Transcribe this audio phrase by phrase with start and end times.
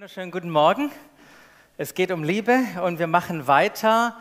[0.00, 0.90] Wunderschönen guten Morgen.
[1.76, 4.16] Es geht um Liebe und wir machen weiter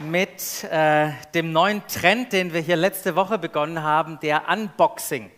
[0.00, 5.30] mit äh, dem neuen Trend, den wir hier letzte Woche begonnen haben, der Unboxing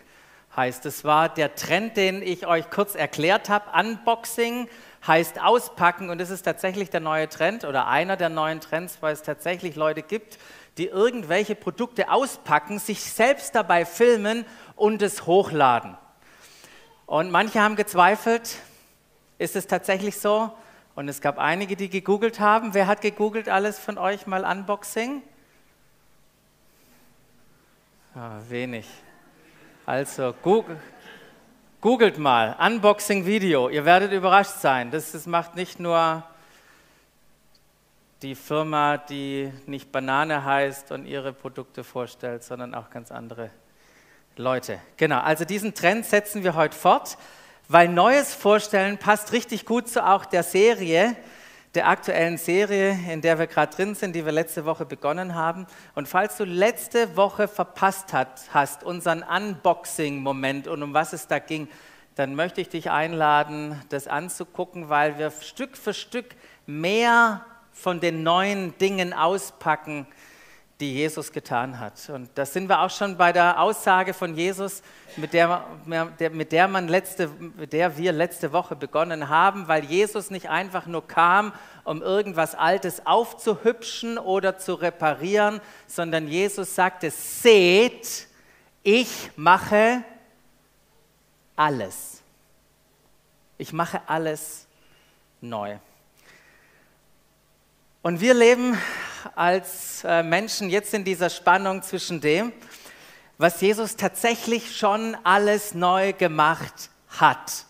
[0.56, 0.86] heißt.
[0.86, 3.66] Es war der Trend, den ich euch kurz erklärt habe.
[3.78, 4.66] Unboxing
[5.06, 9.12] heißt auspacken und es ist tatsächlich der neue Trend oder einer der neuen Trends, weil
[9.12, 10.38] es tatsächlich Leute gibt,
[10.78, 15.98] die irgendwelche Produkte auspacken, sich selbst dabei filmen und es hochladen.
[17.04, 18.56] Und manche haben gezweifelt,
[19.42, 20.52] ist es tatsächlich so?
[20.94, 22.74] Und es gab einige, die gegoogelt haben.
[22.74, 25.22] Wer hat gegoogelt alles von euch mal Unboxing?
[28.14, 28.86] Ah, wenig.
[29.84, 30.78] Also, Google,
[31.80, 33.68] googelt mal Unboxing-Video.
[33.68, 34.90] Ihr werdet überrascht sein.
[34.92, 36.22] Das, das macht nicht nur
[38.22, 43.50] die Firma, die nicht Banane heißt und ihre Produkte vorstellt, sondern auch ganz andere
[44.36, 44.78] Leute.
[44.96, 47.18] Genau, also diesen Trend setzen wir heute fort
[47.72, 51.16] weil Neues vorstellen passt richtig gut zu auch der Serie,
[51.74, 55.66] der aktuellen Serie, in der wir gerade drin sind, die wir letzte Woche begonnen haben.
[55.94, 61.66] Und falls du letzte Woche verpasst hast, unseren Unboxing-Moment und um was es da ging,
[62.14, 66.26] dann möchte ich dich einladen, das anzugucken, weil wir Stück für Stück
[66.66, 67.40] mehr
[67.72, 70.06] von den neuen Dingen auspacken,
[70.82, 72.10] die Jesus getan hat.
[72.10, 74.82] Und da sind wir auch schon bei der Aussage von Jesus,
[75.16, 80.30] mit der, mit der, man letzte, mit der wir letzte Woche begonnen haben, weil Jesus
[80.30, 81.52] nicht einfach nur kam,
[81.84, 88.26] um irgendwas Altes aufzuhübschen oder zu reparieren, sondern Jesus sagte, seht,
[88.82, 90.02] ich mache
[91.54, 92.22] alles.
[93.56, 94.66] Ich mache alles
[95.40, 95.78] neu.
[98.02, 98.76] Und wir leben
[99.34, 102.52] als äh, Menschen jetzt in dieser Spannung zwischen dem,
[103.38, 107.66] was Jesus tatsächlich schon alles neu gemacht hat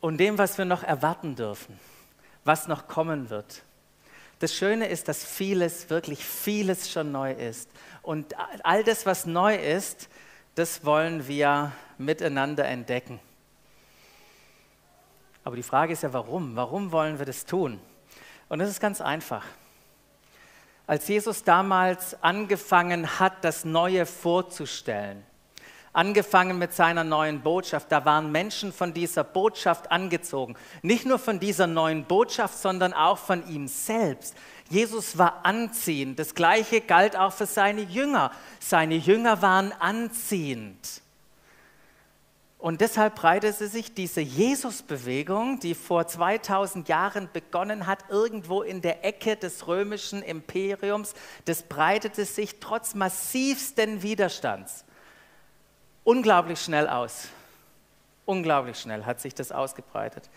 [0.00, 1.78] und dem, was wir noch erwarten dürfen,
[2.44, 3.62] was noch kommen wird.
[4.38, 7.70] Das Schöne ist, dass vieles, wirklich vieles schon neu ist.
[8.02, 8.34] Und
[8.64, 10.08] all das, was neu ist,
[10.54, 13.20] das wollen wir miteinander entdecken.
[15.44, 16.56] Aber die Frage ist ja, warum?
[16.56, 17.80] Warum wollen wir das tun?
[18.50, 19.44] Und das ist ganz einfach.
[20.86, 25.24] Als Jesus damals angefangen hat, das Neue vorzustellen,
[25.92, 30.56] angefangen mit seiner neuen Botschaft, da waren Menschen von dieser Botschaft angezogen.
[30.82, 34.36] Nicht nur von dieser neuen Botschaft, sondern auch von ihm selbst.
[34.68, 36.18] Jesus war anziehend.
[36.18, 38.32] Das gleiche galt auch für seine Jünger.
[38.58, 41.02] Seine Jünger waren anziehend.
[42.60, 49.04] Und deshalb breitete sich diese Jesus-Bewegung, die vor 2000 Jahren begonnen hat, irgendwo in der
[49.04, 51.14] Ecke des römischen Imperiums,
[51.46, 54.84] das breitete sich trotz massivsten Widerstands
[56.04, 57.28] unglaublich schnell aus.
[58.26, 60.28] Unglaublich schnell hat sich das ausgebreitet,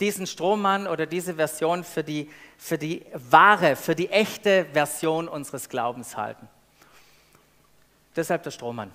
[0.00, 5.68] diesen Strohmann oder diese Version für die, für die wahre, für die echte Version unseres
[5.68, 6.48] Glaubens halten.
[8.16, 8.92] Deshalb der Strohmann.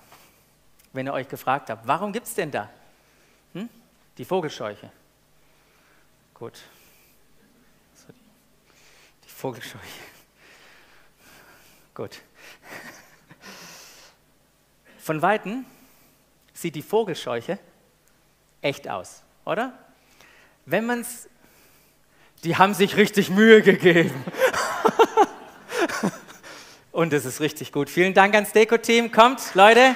[0.92, 2.70] Wenn ihr euch gefragt habt, warum gibt es denn da?
[3.52, 3.68] Hm?
[4.18, 4.90] Die Vogelscheuche.
[6.34, 6.62] Gut.
[9.24, 9.84] Die Vogelscheuche.
[11.94, 12.20] Gut.
[14.98, 15.64] Von Weitem
[16.52, 17.58] sieht die Vogelscheuche
[18.60, 19.72] echt aus, oder?
[20.64, 21.28] Wenn man es,
[22.44, 24.24] die haben sich richtig Mühe gegeben.
[26.96, 27.90] Und es ist richtig gut.
[27.90, 29.12] Vielen Dank ans Deko-Team.
[29.12, 29.94] Kommt, Leute.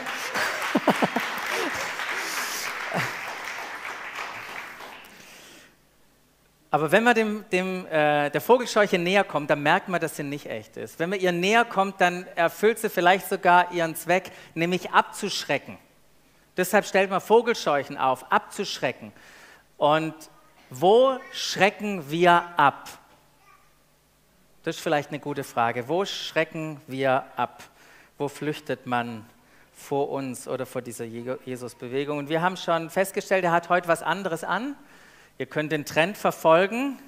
[6.71, 10.25] Aber wenn man dem, dem, äh, der Vogelscheuche näher kommt, dann merkt man, dass sie
[10.25, 10.99] nicht echt ist.
[10.99, 15.79] Wenn man ihr näher kommt, dann erfüllt sie vielleicht sogar ihren Zweck, nämlich abzuschrecken.
[16.59, 19.15] Deshalb stellt man Vogelscheuchen auf, abzuschrecken.
[19.79, 20.15] Und
[20.69, 23.00] Wo schrecken wir ab?
[24.63, 25.89] Das ist vielleicht eine gute Frage.
[25.89, 27.63] Wo schrecken wir ab?
[28.19, 29.25] Wo flüchtet man
[29.73, 32.19] vor uns oder vor dieser Jesus-Bewegung?
[32.19, 34.77] Und wir haben schon festgestellt, er hat heute was anderes an.
[35.39, 36.99] Ihr könnt den Trend verfolgen,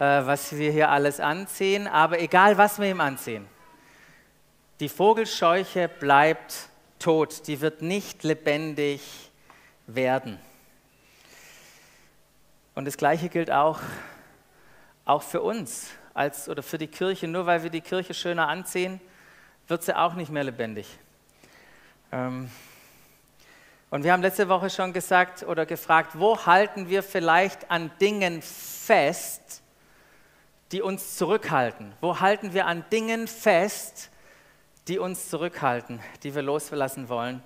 [0.00, 3.46] äh, was wir hier alles anziehen, aber egal, was wir ihm anziehen,
[4.80, 9.30] die Vogelscheuche bleibt tot, die wird nicht lebendig
[9.86, 10.40] werden.
[12.74, 13.78] Und das Gleiche gilt auch,
[15.04, 17.28] auch für uns als, oder für die Kirche.
[17.28, 19.00] Nur weil wir die Kirche schöner anziehen,
[19.68, 20.88] wird sie auch nicht mehr lebendig.
[22.12, 22.50] Ähm,
[23.90, 28.42] und wir haben letzte Woche schon gesagt oder gefragt, wo halten wir vielleicht an Dingen
[28.42, 29.62] fest,
[30.72, 31.92] die uns zurückhalten?
[32.00, 34.10] Wo halten wir an Dingen fest,
[34.88, 37.42] die uns zurückhalten, die wir loslassen wollen?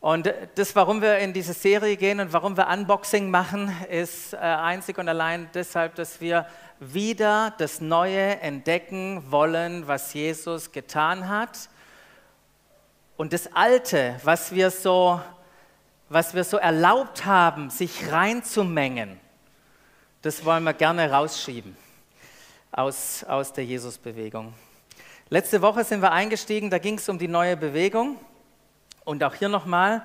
[0.00, 4.38] Und das, warum wir in diese Serie gehen und warum wir Unboxing machen, ist äh,
[4.38, 6.46] einzig und allein deshalb, dass wir
[6.78, 11.68] wieder das Neue entdecken wollen, was Jesus getan hat.
[13.18, 15.20] Und das Alte, was wir so,
[16.08, 19.20] was wir so erlaubt haben, sich reinzumengen,
[20.22, 21.76] das wollen wir gerne rausschieben
[22.72, 24.54] aus, aus der Jesusbewegung.
[25.28, 28.16] Letzte Woche sind wir eingestiegen, da ging es um die neue Bewegung.
[29.10, 30.02] Und auch hier nochmal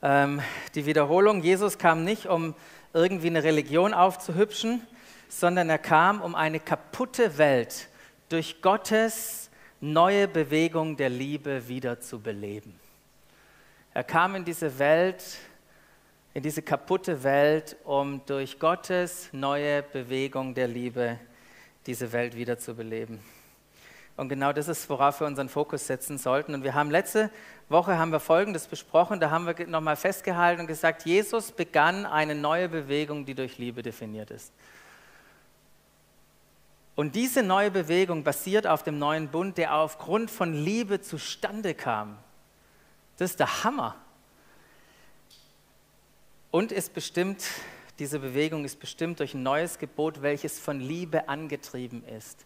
[0.00, 0.40] ähm,
[0.74, 1.42] die Wiederholung.
[1.42, 2.54] Jesus kam nicht, um
[2.94, 4.80] irgendwie eine Religion aufzuhübschen,
[5.28, 7.88] sondern er kam, um eine kaputte Welt
[8.30, 9.50] durch Gottes
[9.82, 12.80] neue Bewegung der Liebe wieder zu beleben.
[13.92, 15.22] Er kam in diese Welt,
[16.32, 21.18] in diese kaputte Welt, um durch Gottes neue Bewegung der Liebe
[21.84, 23.20] diese Welt wieder zu beleben.
[24.16, 26.54] Und genau das ist, worauf wir unseren Fokus setzen sollten.
[26.54, 27.30] Und wir haben letzte
[27.68, 29.20] Woche haben wir Folgendes besprochen.
[29.20, 33.82] Da haben wir nochmal festgehalten und gesagt, Jesus begann eine neue Bewegung, die durch Liebe
[33.82, 34.52] definiert ist.
[36.96, 42.18] Und diese neue Bewegung basiert auf dem neuen Bund, der aufgrund von Liebe zustande kam.
[43.16, 43.96] Das ist der Hammer.
[46.50, 47.44] Und ist bestimmt,
[47.98, 52.44] diese Bewegung ist bestimmt durch ein neues Gebot, welches von Liebe angetrieben ist.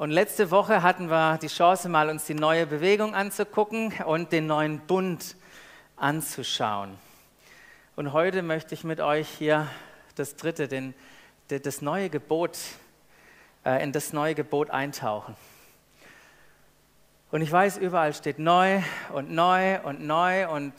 [0.00, 4.46] Und letzte Woche hatten wir die Chance, mal uns die neue Bewegung anzugucken und den
[4.46, 5.36] neuen Bund
[5.96, 6.96] anzuschauen.
[7.96, 9.68] Und heute möchte ich mit euch hier
[10.14, 10.94] das dritte, den,
[11.48, 12.56] das neue Gebot,
[13.66, 15.36] äh, in das neue Gebot eintauchen.
[17.30, 18.80] Und ich weiß, überall steht neu
[19.12, 20.72] und neu und neu und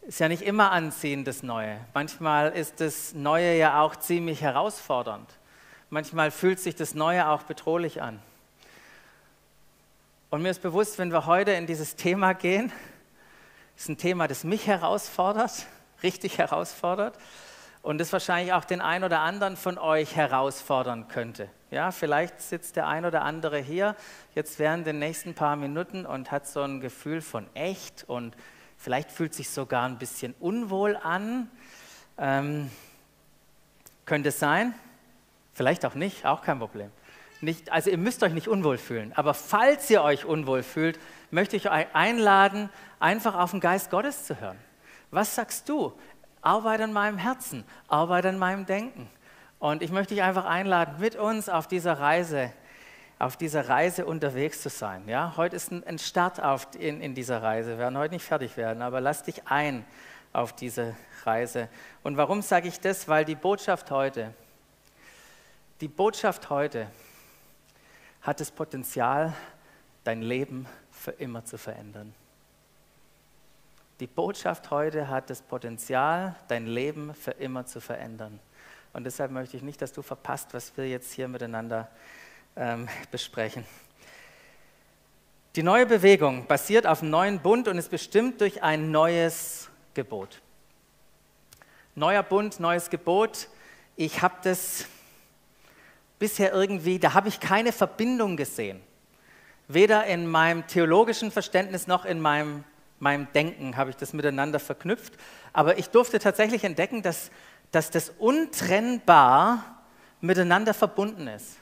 [0.00, 1.78] ist ja nicht immer anziehend, das Neue.
[1.92, 5.37] Manchmal ist das Neue ja auch ziemlich herausfordernd.
[5.90, 8.20] Manchmal fühlt sich das Neue auch bedrohlich an.
[10.28, 12.70] Und mir ist bewusst, wenn wir heute in dieses Thema gehen,
[13.74, 15.64] ist ein Thema, das mich herausfordert,
[16.02, 17.16] richtig herausfordert
[17.80, 21.48] und das wahrscheinlich auch den einen oder anderen von euch herausfordern könnte.
[21.70, 23.96] Ja, vielleicht sitzt der ein oder andere hier
[24.34, 28.36] jetzt während den nächsten paar Minuten und hat so ein Gefühl von echt und
[28.76, 31.50] vielleicht fühlt sich sogar ein bisschen unwohl an.
[32.18, 32.70] Ähm,
[34.04, 34.74] könnte es sein?
[35.58, 36.92] Vielleicht auch nicht, auch kein Problem.
[37.40, 41.00] Nicht, also ihr müsst euch nicht unwohl fühlen, aber falls ihr euch unwohl fühlt,
[41.32, 42.70] möchte ich euch einladen,
[43.00, 44.56] einfach auf den Geist Gottes zu hören.
[45.10, 45.92] Was sagst du?
[46.42, 49.10] Arbeite an meinem Herzen, arbeite an meinem Denken.
[49.58, 52.52] Und ich möchte dich einfach einladen, mit uns auf dieser Reise,
[53.18, 55.08] auf dieser Reise unterwegs zu sein.
[55.08, 55.34] Ja?
[55.36, 57.70] Heute ist ein Start auf, in, in dieser Reise.
[57.70, 59.84] Wir werden heute nicht fertig werden, aber lass dich ein
[60.32, 61.68] auf diese Reise.
[62.04, 63.08] Und warum sage ich das?
[63.08, 64.32] Weil die Botschaft heute,
[65.80, 66.90] die Botschaft heute
[68.22, 69.34] hat das Potenzial,
[70.04, 72.14] dein Leben für immer zu verändern.
[74.00, 78.38] Die Botschaft heute hat das Potenzial, dein Leben für immer zu verändern.
[78.92, 81.88] Und deshalb möchte ich nicht, dass du verpasst, was wir jetzt hier miteinander
[82.56, 83.64] ähm, besprechen.
[85.56, 90.40] Die neue Bewegung basiert auf einem neuen Bund und ist bestimmt durch ein neues Gebot.
[91.94, 93.48] Neuer Bund, neues Gebot.
[93.96, 94.86] Ich habe das
[96.18, 98.80] bisher irgendwie, da habe ich keine Verbindung gesehen.
[99.68, 102.64] Weder in meinem theologischen Verständnis noch in meinem,
[102.98, 105.14] meinem Denken habe ich das miteinander verknüpft.
[105.52, 107.30] Aber ich durfte tatsächlich entdecken, dass,
[107.70, 109.82] dass das untrennbar
[110.20, 111.58] miteinander verbunden ist.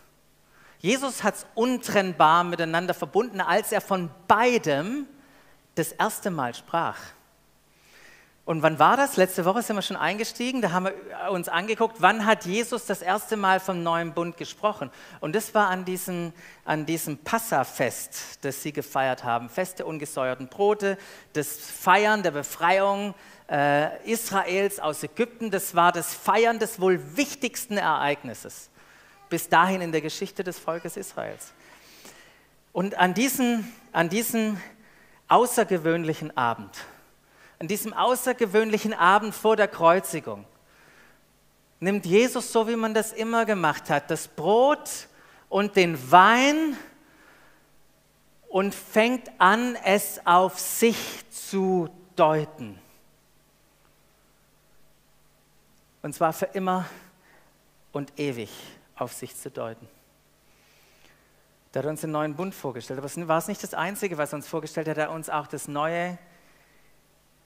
[0.78, 5.06] Jesus hat es untrennbar miteinander verbunden, als er von beidem
[5.74, 6.98] das erste Mal sprach.
[8.46, 9.16] Und wann war das?
[9.16, 10.62] Letzte Woche sind wir schon eingestiegen.
[10.62, 14.92] Da haben wir uns angeguckt, wann hat Jesus das erste Mal vom neuen Bund gesprochen.
[15.18, 16.32] Und das war an diesem,
[16.64, 19.48] an diesem Passafest, das sie gefeiert haben.
[19.48, 20.96] Fest der ungesäuerten Brote,
[21.32, 23.16] das Feiern der Befreiung
[23.50, 25.50] äh, Israels aus Ägypten.
[25.50, 28.70] Das war das Feiern des wohl wichtigsten Ereignisses
[29.28, 31.52] bis dahin in der Geschichte des Volkes Israels.
[32.72, 34.60] Und an diesem, an diesem
[35.26, 36.70] außergewöhnlichen Abend,
[37.58, 40.44] an diesem außergewöhnlichen Abend vor der Kreuzigung
[41.80, 45.08] nimmt Jesus, so wie man das immer gemacht hat, das Brot
[45.48, 46.76] und den Wein
[48.48, 50.96] und fängt an, es auf sich
[51.30, 52.78] zu deuten.
[56.02, 56.86] Und zwar für immer
[57.92, 58.50] und ewig
[58.94, 59.88] auf sich zu deuten.
[61.74, 64.32] Der hat uns den neuen Bund vorgestellt, aber es war es nicht das Einzige, was
[64.32, 66.16] er uns vorgestellt hat, er hat uns auch das neue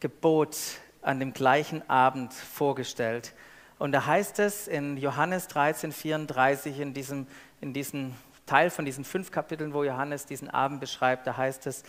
[0.00, 0.56] Gebot
[1.02, 3.34] an dem gleichen Abend vorgestellt.
[3.78, 7.26] Und da heißt es in Johannes 13, 34, in diesem,
[7.60, 8.14] in diesem
[8.44, 11.82] Teil von diesen fünf Kapiteln, wo Johannes diesen Abend beschreibt, da heißt es,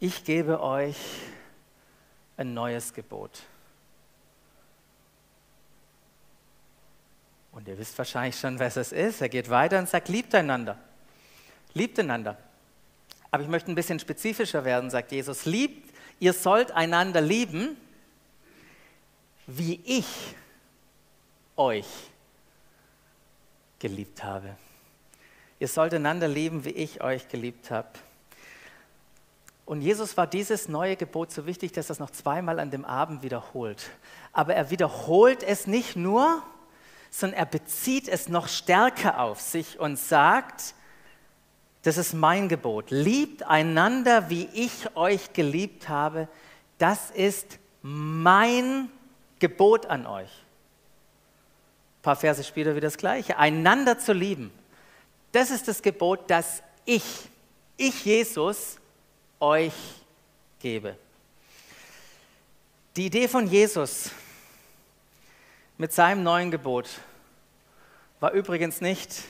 [0.00, 0.96] ich gebe euch
[2.36, 3.42] ein neues Gebot.
[7.52, 9.22] Und ihr wisst wahrscheinlich schon, was es ist.
[9.22, 10.78] Er geht weiter und sagt, liebt einander.
[11.72, 12.36] Liebt einander.
[13.30, 15.46] Aber ich möchte ein bisschen spezifischer werden, sagt Jesus.
[15.46, 15.85] Liebt
[16.20, 17.76] ihr sollt einander lieben,
[19.46, 20.06] wie ich
[21.56, 21.86] euch
[23.78, 24.56] geliebt habe.
[25.58, 27.88] Ihr sollt einander lieben, wie ich euch geliebt habe.
[29.64, 32.84] Und Jesus war dieses neue Gebot so wichtig, dass er es noch zweimal an dem
[32.84, 33.90] Abend wiederholt.
[34.32, 36.42] Aber er wiederholt es nicht nur,
[37.10, 40.74] sondern er bezieht es noch stärker auf sich und sagt,
[41.86, 42.90] das ist mein Gebot.
[42.90, 46.26] Liebt einander, wie ich euch geliebt habe.
[46.78, 48.90] Das ist mein
[49.38, 50.28] Gebot an euch.
[50.28, 53.38] Ein paar Verse später wieder das Gleiche.
[53.38, 54.50] Einander zu lieben.
[55.30, 57.04] Das ist das Gebot, das ich,
[57.76, 58.78] ich Jesus,
[59.38, 59.74] euch
[60.58, 60.96] gebe.
[62.96, 64.10] Die Idee von Jesus
[65.78, 66.88] mit seinem neuen Gebot
[68.18, 69.22] war übrigens nicht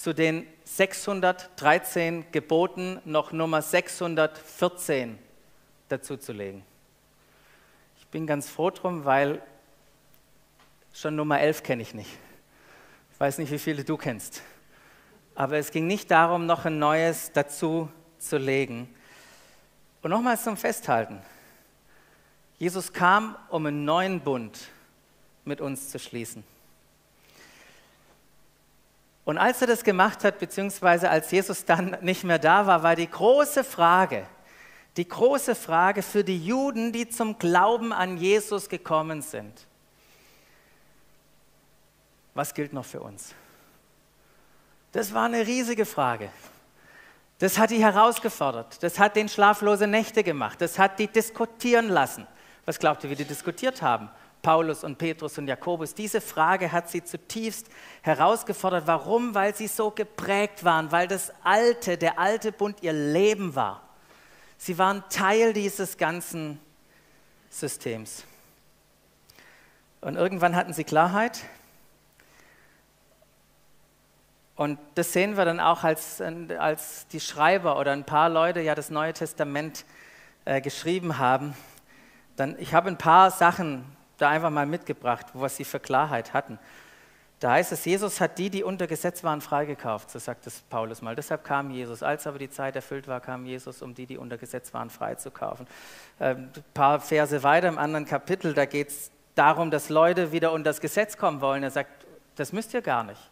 [0.00, 5.18] zu den 613 Geboten noch Nummer 614
[5.90, 6.62] dazuzulegen.
[7.98, 9.42] Ich bin ganz froh drum, weil
[10.94, 12.08] schon Nummer 11 kenne ich nicht.
[13.12, 14.40] Ich weiß nicht, wie viele du kennst.
[15.34, 18.88] Aber es ging nicht darum, noch ein neues dazu zu legen.
[20.00, 21.20] Und nochmals zum Festhalten.
[22.58, 24.60] Jesus kam, um einen neuen Bund
[25.44, 26.42] mit uns zu schließen.
[29.24, 32.96] Und als er das gemacht hat, beziehungsweise als Jesus dann nicht mehr da war, war
[32.96, 34.26] die große Frage,
[34.96, 39.66] die große Frage für die Juden, die zum Glauben an Jesus gekommen sind.
[42.34, 43.34] Was gilt noch für uns?
[44.92, 46.30] Das war eine riesige Frage.
[47.38, 48.82] Das hat die herausgefordert.
[48.82, 50.60] Das hat den schlaflose Nächte gemacht.
[50.60, 52.26] Das hat die diskutieren lassen.
[52.66, 54.10] Was glaubt ihr, wie die diskutiert haben?
[54.42, 55.94] Paulus und Petrus und Jakobus.
[55.94, 57.66] Diese Frage hat sie zutiefst
[58.02, 58.86] herausgefordert.
[58.86, 59.34] Warum?
[59.34, 63.82] Weil sie so geprägt waren, weil das Alte, der alte Bund ihr Leben war.
[64.56, 66.60] Sie waren Teil dieses ganzen
[67.50, 68.24] Systems.
[70.00, 71.40] Und irgendwann hatten sie Klarheit.
[74.56, 76.20] Und das sehen wir dann auch, als,
[76.58, 79.86] als die Schreiber oder ein paar Leute ja das Neue Testament
[80.44, 81.54] äh, geschrieben haben.
[82.36, 83.84] Dann, ich habe ein paar Sachen
[84.20, 86.58] da einfach mal mitgebracht, was sie für Klarheit hatten.
[87.40, 91.00] Da heißt es, Jesus hat die, die unter Gesetz waren, freigekauft, so sagt es Paulus
[91.00, 91.16] mal.
[91.16, 92.02] Deshalb kam Jesus.
[92.02, 95.66] Als aber die Zeit erfüllt war, kam Jesus, um die, die unter Gesetz waren, freizukaufen.
[96.20, 100.52] Ähm, ein paar Verse weiter im anderen Kapitel, da geht es darum, dass Leute wieder
[100.52, 101.62] unter das Gesetz kommen wollen.
[101.62, 102.04] Er sagt,
[102.36, 103.30] das müsst ihr gar nicht.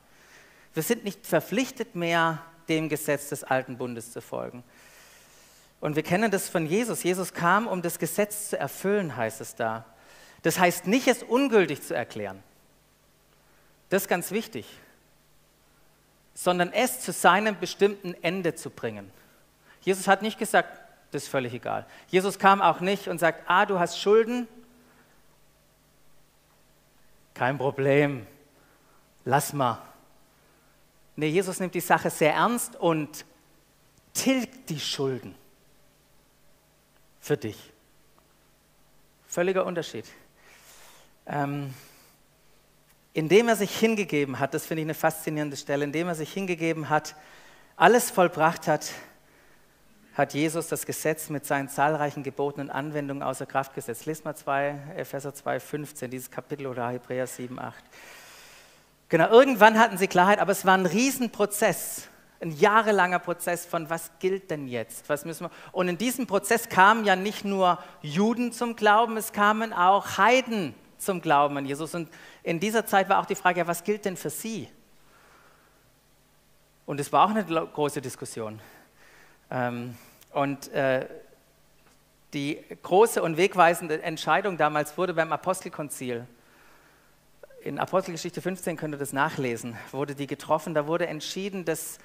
[0.72, 2.38] Wir sind nicht verpflichtet mehr,
[2.70, 4.64] dem Gesetz des alten Bundes zu folgen.
[5.80, 7.02] Und wir kennen das von Jesus.
[7.02, 9.84] Jesus kam, um das Gesetz zu erfüllen, heißt es da.
[10.48, 12.42] Das heißt nicht, es ungültig zu erklären.
[13.90, 14.66] Das ist ganz wichtig.
[16.32, 19.10] Sondern es zu seinem bestimmten Ende zu bringen.
[19.82, 20.70] Jesus hat nicht gesagt,
[21.10, 21.84] das ist völlig egal.
[22.06, 24.48] Jesus kam auch nicht und sagt, ah, du hast Schulden.
[27.34, 28.26] Kein Problem.
[29.26, 29.82] Lass mal.
[31.14, 33.26] Nee, Jesus nimmt die Sache sehr ernst und
[34.14, 35.34] tilgt die Schulden
[37.20, 37.70] für dich.
[39.26, 40.06] Völliger Unterschied
[41.28, 41.74] ähm,
[43.12, 46.88] indem er sich hingegeben hat, das finde ich eine faszinierende Stelle, indem er sich hingegeben
[46.88, 47.14] hat,
[47.76, 48.90] alles vollbracht hat,
[50.14, 54.06] hat Jesus das Gesetz mit seinen zahlreichen Geboten und Anwendungen außer Kraft gesetzt.
[54.06, 57.74] Lest mal 2, Epheser 2, 15, dieses Kapitel oder Hebräer 7, 8.
[59.08, 62.08] Genau, irgendwann hatten sie Klarheit, aber es war ein Riesenprozess,
[62.40, 65.08] ein jahrelanger Prozess von, was gilt denn jetzt?
[65.08, 65.50] Was müssen wir?
[65.72, 70.74] Und in diesem Prozess kamen ja nicht nur Juden zum Glauben, es kamen auch Heiden
[70.98, 71.94] zum Glauben an Jesus.
[71.94, 72.08] Und
[72.42, 74.68] in dieser Zeit war auch die Frage, ja, was gilt denn für sie?
[76.86, 78.60] Und es war auch eine große Diskussion.
[79.50, 79.96] Ähm,
[80.32, 81.06] und äh,
[82.34, 86.26] die große und wegweisende Entscheidung damals wurde beim Apostelkonzil.
[87.62, 90.74] In Apostelgeschichte 15 könnt ihr das nachlesen, wurde die getroffen.
[90.74, 91.98] Da wurde entschieden, dass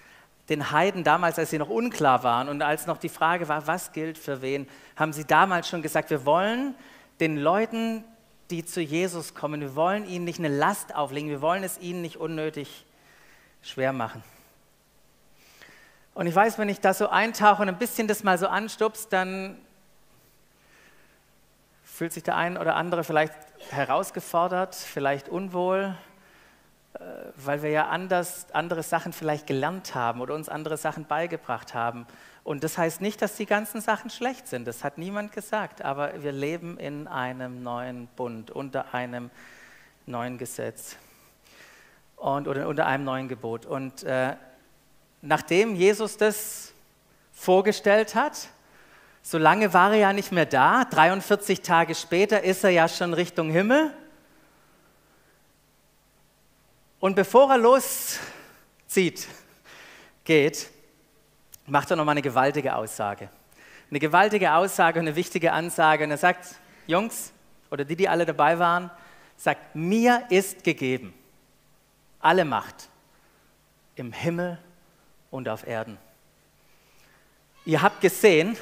[0.49, 3.91] den Heiden damals, als sie noch unklar waren und als noch die Frage war, was
[3.91, 6.75] gilt für wen, haben sie damals schon gesagt, wir wollen
[7.19, 8.03] den Leuten,
[8.49, 12.01] die zu Jesus kommen, wir wollen ihnen nicht eine Last auflegen, wir wollen es ihnen
[12.01, 12.85] nicht unnötig
[13.61, 14.23] schwer machen.
[16.13, 19.11] Und ich weiß, wenn ich da so eintauche und ein bisschen das mal so anstupst,
[19.11, 19.57] dann
[21.83, 23.33] fühlt sich der ein oder andere vielleicht
[23.69, 25.95] herausgefordert, vielleicht unwohl,
[27.37, 32.05] weil wir ja anders, andere Sachen vielleicht gelernt haben oder uns andere Sachen beigebracht haben.
[32.43, 36.21] Und das heißt nicht, dass die ganzen Sachen schlecht sind, das hat niemand gesagt, aber
[36.21, 39.31] wir leben in einem neuen Bund, unter einem
[40.05, 40.97] neuen Gesetz
[42.17, 43.65] und, oder unter einem neuen Gebot.
[43.65, 44.35] Und äh,
[45.21, 46.73] nachdem Jesus das
[47.31, 48.49] vorgestellt hat,
[49.21, 53.13] so lange war er ja nicht mehr da, 43 Tage später ist er ja schon
[53.13, 53.93] Richtung Himmel.
[57.03, 59.27] Und bevor er loszieht,
[60.23, 60.69] geht,
[61.65, 63.27] macht er nochmal eine gewaltige Aussage.
[63.89, 66.05] Eine gewaltige Aussage und eine wichtige Ansage.
[66.05, 66.55] Und er sagt,
[66.87, 67.33] Jungs,
[67.69, 68.89] oder die, die alle dabei waren,
[69.35, 71.13] sagt, mir ist gegeben
[72.21, 72.87] alle Macht
[73.97, 74.57] im Himmel
[75.29, 75.97] und auf Erden.
[77.65, 78.55] Ihr habt gesehen,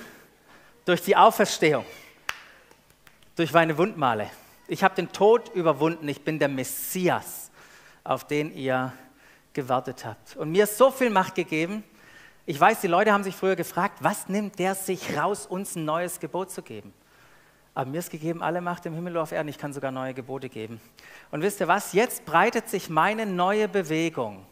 [0.86, 1.86] durch die Auferstehung,
[3.36, 4.32] durch meine Wundmale,
[4.68, 7.50] ich habe den Tod überwunden, ich bin der Messias,
[8.03, 8.93] auf den ihr
[9.53, 10.36] gewartet habt.
[10.38, 11.84] Und mir so viel Macht gegeben.
[12.46, 15.86] Ich weiß, die Leute haben sich früher gefragt, was nimmt der sich raus, uns ein
[15.86, 16.93] neues Gebot zu geben?
[17.74, 19.48] Aber mir ist gegeben alle Macht im Himmel und auf Erden.
[19.48, 20.81] Ich kann sogar neue Gebote geben.
[21.29, 21.93] Und wisst ihr was?
[21.93, 24.46] Jetzt breitet sich meine neue Bewegung,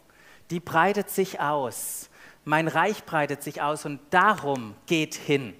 [0.50, 2.08] die breitet sich aus.
[2.44, 5.54] Mein Reich breitet sich aus und darum geht hin,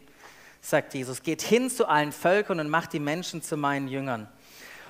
[0.63, 1.23] sagt Jesus.
[1.23, 4.29] Geht hin zu allen Völkern und macht die Menschen zu meinen Jüngern.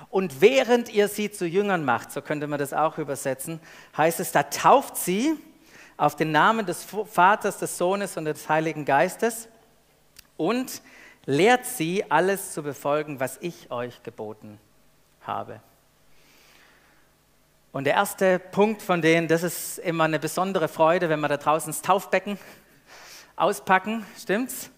[0.09, 3.59] Und während ihr sie zu Jüngern macht, so könnte man das auch übersetzen,
[3.95, 5.37] heißt es, da tauft sie
[5.97, 9.47] auf den Namen des Vaters, des Sohnes und des Heiligen Geistes
[10.37, 10.81] und
[11.25, 14.59] lehrt sie, alles zu befolgen, was ich euch geboten
[15.21, 15.61] habe.
[17.71, 21.37] Und der erste Punkt von denen, das ist immer eine besondere Freude, wenn wir da
[21.37, 22.37] draußen das Taufbecken
[23.35, 24.69] auspacken, stimmt's?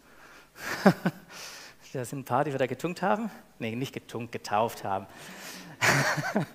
[1.94, 3.30] da sind ein paar, die wir da getunkt haben.
[3.60, 5.06] Nee, nicht getunkt, getauft haben.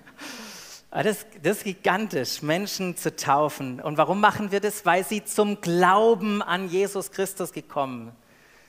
[0.91, 3.79] das, das ist gigantisch, Menschen zu taufen.
[3.79, 4.85] Und warum machen wir das?
[4.85, 8.11] Weil sie zum Glauben an Jesus Christus gekommen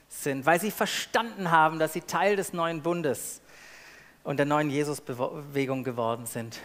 [0.08, 3.40] sind, weil sie verstanden haben, dass sie Teil des neuen Bundes
[4.22, 6.60] und der neuen Jesus-Bewegung geworden sind.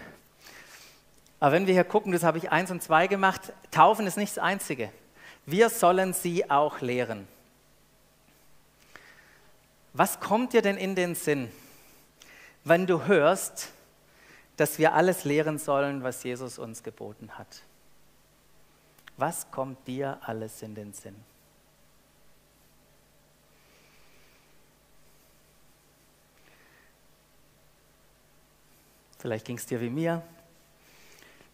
[1.40, 4.38] Aber wenn wir hier gucken, das habe ich eins und zwei gemacht, Taufen ist nicht
[4.38, 4.92] das Einzige.
[5.48, 7.28] Wir sollen sie auch lehren.
[9.98, 11.50] Was kommt dir denn in den Sinn,
[12.66, 13.72] wenn du hörst,
[14.58, 17.62] dass wir alles lehren sollen, was Jesus uns geboten hat?
[19.16, 21.16] Was kommt dir alles in den Sinn?
[29.18, 30.22] Vielleicht ging es dir wie mir.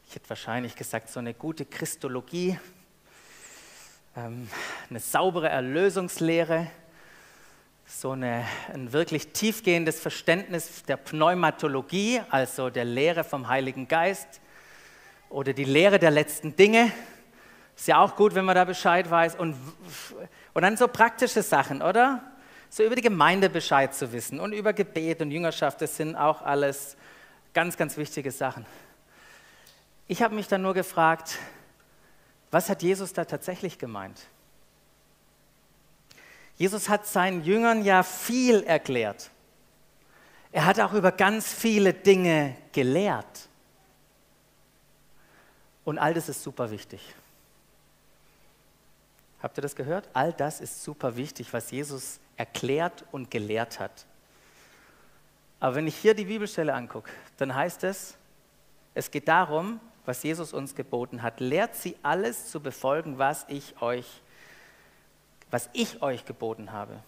[0.08, 2.58] Ich hätte wahrscheinlich gesagt, so eine gute Christologie,
[4.16, 4.50] ähm,
[4.90, 6.72] eine saubere Erlösungslehre,
[8.00, 14.42] so eine, ein wirklich tiefgehendes Verständnis der Pneumatologie, also der Lehre vom Heiligen Geist
[15.30, 16.92] oder die Lehre der letzten Dinge.
[17.76, 19.36] Ist ja auch gut, wenn man da Bescheid weiß.
[19.36, 19.56] Und,
[20.54, 22.24] und dann so praktische Sachen, oder?
[22.70, 26.42] So über die Gemeinde Bescheid zu wissen und über Gebet und Jüngerschaft, das sind auch
[26.42, 26.96] alles
[27.54, 28.66] Ganz, ganz wichtige Sachen.
[30.08, 31.38] Ich habe mich dann nur gefragt,
[32.50, 34.22] was hat Jesus da tatsächlich gemeint?
[36.62, 39.32] Jesus hat seinen Jüngern ja viel erklärt.
[40.52, 43.50] Er hat auch über ganz viele Dinge gelehrt.
[45.86, 47.16] Und all das ist super wichtig.
[49.42, 50.08] Habt ihr das gehört?
[50.14, 54.06] All das ist super wichtig, was Jesus erklärt und gelehrt hat.
[55.60, 58.14] Aber wenn ich hier die Bibelstelle angucke, dann heißt es,
[58.94, 61.40] es geht darum, was Jesus uns geboten hat.
[61.40, 64.21] Lehrt sie alles zu befolgen, was ich euch
[65.52, 67.00] was ich euch geboten habe.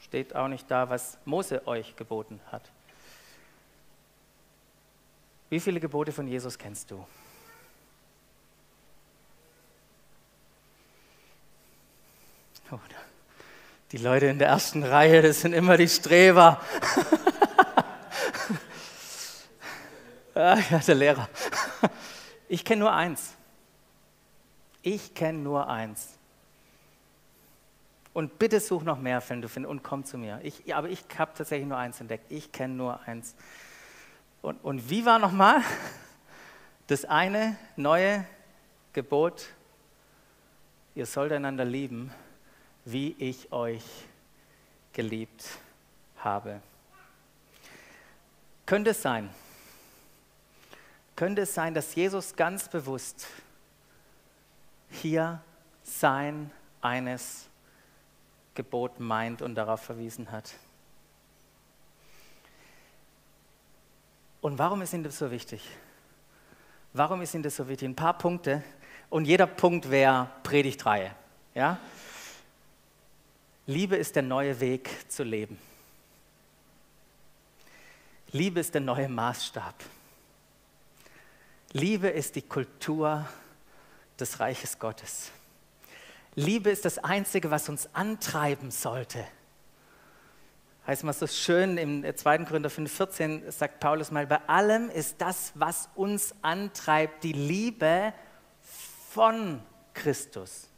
[0.00, 2.62] Steht auch nicht da, was Mose euch geboten hat.
[5.50, 7.04] Wie viele Gebote von Jesus kennst du?
[13.90, 16.60] Die Leute in der ersten Reihe, das sind immer die Streber.
[20.34, 21.26] ah, ja, der Lehrer.
[22.50, 23.32] Ich kenne nur eins.
[24.82, 26.17] Ich kenne nur eins.
[28.18, 30.40] Und bitte such noch mehr, wenn du findest, und komm zu mir.
[30.42, 32.32] Ich, aber ich habe tatsächlich nur eins entdeckt.
[32.32, 33.36] Ich kenne nur eins.
[34.42, 35.62] Und, und wie war nochmal
[36.88, 38.26] das eine neue
[38.92, 39.46] Gebot?
[40.96, 42.10] Ihr sollt einander lieben,
[42.84, 43.84] wie ich euch
[44.92, 45.44] geliebt
[46.16, 46.60] habe.
[48.66, 49.30] Könnte es sein,
[51.14, 53.28] könnte es sein, dass Jesus ganz bewusst
[54.90, 55.40] hier
[55.84, 56.50] sein
[56.80, 57.47] eines
[58.58, 60.52] Gebot meint und darauf verwiesen hat.
[64.40, 65.62] Und warum ist Ihnen das so wichtig?
[66.92, 67.88] Warum ist Ihnen das so wichtig?
[67.88, 68.64] Ein paar Punkte
[69.10, 71.14] und jeder Punkt wäre Predigtreihe.
[71.54, 71.78] Ja?
[73.66, 75.56] Liebe ist der neue Weg zu leben.
[78.32, 79.74] Liebe ist der neue Maßstab.
[81.74, 83.24] Liebe ist die Kultur
[84.18, 85.30] des Reiches Gottes.
[86.34, 89.24] Liebe ist das Einzige, was uns antreiben sollte.
[90.86, 92.38] Heißt mal so schön im 2.
[92.44, 98.14] Korinther 5,14 sagt Paulus mal: Bei allem ist das, was uns antreibt, die Liebe
[99.10, 99.60] von
[99.92, 100.68] Christus.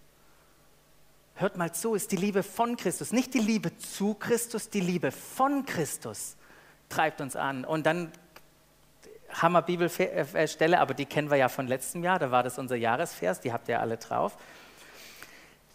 [1.34, 5.10] Hört mal zu, ist die Liebe von Christus, nicht die Liebe zu Christus, die Liebe
[5.10, 6.36] von Christus
[6.88, 7.64] treibt uns an.
[7.64, 8.12] Und dann
[9.30, 13.40] Hammer Bibelstelle, aber die kennen wir ja von letztem Jahr, da war das unser Jahresvers,
[13.40, 14.36] die habt ihr alle drauf.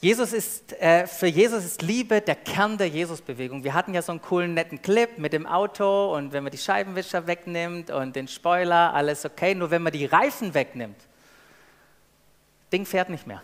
[0.05, 3.63] Jesus ist, äh, für Jesus ist Liebe der Kern der Jesusbewegung.
[3.63, 6.59] Wir hatten ja so einen coolen, netten Clip mit dem Auto und wenn man die
[6.59, 9.55] Scheibenwischer wegnimmt und den Spoiler, alles okay.
[9.55, 10.95] Nur wenn man die Reifen wegnimmt,
[12.71, 13.41] Ding fährt nicht mehr.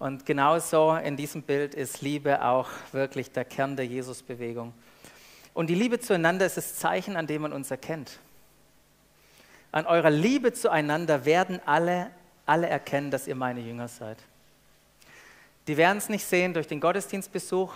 [0.00, 4.74] Und genauso in diesem Bild ist Liebe auch wirklich der Kern der Jesusbewegung.
[5.52, 8.18] Und die Liebe zueinander ist das Zeichen, an dem man uns erkennt.
[9.70, 12.10] An eurer Liebe zueinander werden alle,
[12.46, 14.18] alle erkennen, dass ihr meine Jünger seid.
[15.66, 17.72] Die werden es nicht sehen durch den Gottesdienstbesuch.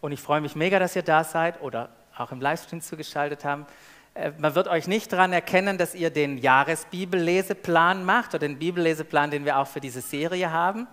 [0.00, 3.66] Und ich freue mich mega, dass ihr da seid oder auch im Livestream zugeschaltet haben.
[4.14, 9.30] Äh, man wird euch nicht daran erkennen, dass ihr den Jahresbibelleseplan macht oder den Bibelleseplan,
[9.30, 10.86] den wir auch für diese Serie haben.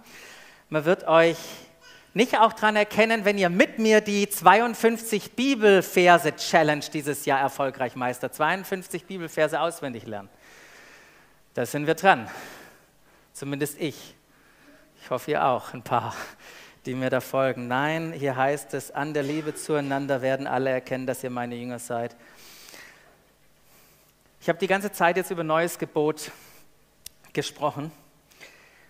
[0.69, 1.37] Man wird euch
[2.13, 7.95] nicht auch daran erkennen, wenn ihr mit mir die 52 Bibelverse Challenge dieses Jahr erfolgreich
[7.95, 8.33] meistert.
[8.33, 10.29] 52 Bibelverse auswendig lernen.
[11.53, 12.27] Da sind wir dran.
[13.33, 14.16] Zumindest ich.
[15.07, 16.13] Ich hoffe, ihr auch, ein paar,
[16.85, 17.69] die mir da folgen.
[17.69, 21.79] Nein, hier heißt es, an der Liebe zueinander werden alle erkennen, dass ihr meine Jünger
[21.79, 22.13] seid.
[24.41, 26.29] Ich habe die ganze Zeit jetzt über neues Gebot
[27.31, 27.89] gesprochen.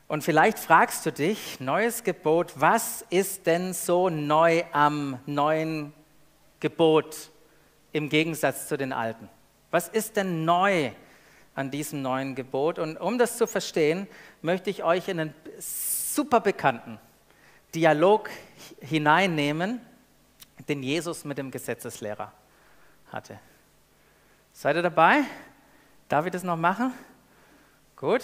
[0.07, 5.93] Und vielleicht fragst du dich, neues Gebot, was ist denn so neu am neuen
[6.59, 7.29] Gebot
[7.91, 9.29] im Gegensatz zu den alten?
[9.69, 10.89] Was ist denn neu
[11.53, 12.79] an diesem neuen Gebot?
[12.79, 14.07] Und um das zu verstehen,
[14.41, 15.35] möchte ich euch in einen
[16.17, 16.97] super bekannten
[17.75, 18.31] Dialog
[18.81, 19.79] hineinnehmen,
[20.67, 22.33] den Jesus mit dem Gesetzeslehrer
[23.11, 23.39] hatte.
[24.51, 25.25] Seid ihr dabei?
[26.09, 26.91] Darf ich das noch machen?
[27.95, 28.23] Gut.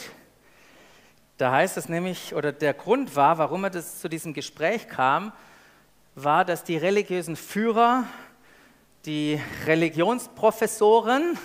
[1.38, 5.32] Da heißt es nämlich, oder der Grund war, warum es zu diesem Gespräch kam,
[6.16, 8.06] war, dass die religiösen Führer,
[9.06, 11.38] die Religionsprofessoren,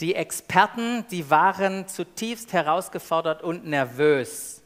[0.00, 4.57] die Experten, die waren zutiefst herausgefordert und nervös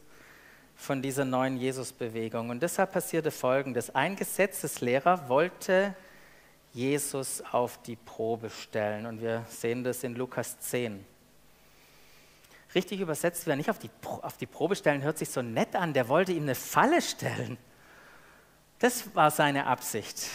[0.83, 2.49] von dieser neuen Jesusbewegung.
[2.49, 3.95] Und deshalb passierte Folgendes.
[3.95, 5.95] Ein Gesetzeslehrer wollte
[6.73, 9.05] Jesus auf die Probe stellen.
[9.05, 11.05] Und wir sehen das in Lukas 10
[12.75, 15.93] richtig übersetzt, wer nicht auf die, auf die Probe stellen, hört sich so nett an,
[15.93, 17.57] der wollte ihm eine Falle stellen.
[18.79, 20.27] Das war seine Absicht.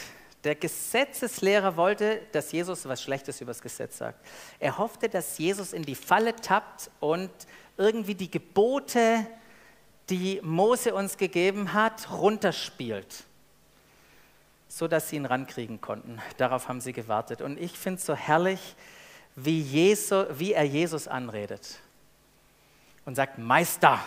[0.44, 4.24] Der Gesetzeslehrer wollte, dass Jesus was Schlechtes über das Gesetz sagt.
[4.60, 7.30] Er hoffte, dass Jesus in die Falle tappt und
[7.76, 9.26] irgendwie die Gebote,
[10.10, 13.24] die Mose uns gegeben hat, runterspielt,
[14.68, 16.20] sodass sie ihn rankriegen konnten.
[16.36, 17.42] Darauf haben sie gewartet.
[17.42, 18.76] Und ich finde es so herrlich,
[19.36, 21.78] wie, Jesus, wie er Jesus anredet
[23.04, 24.00] und sagt, Meister,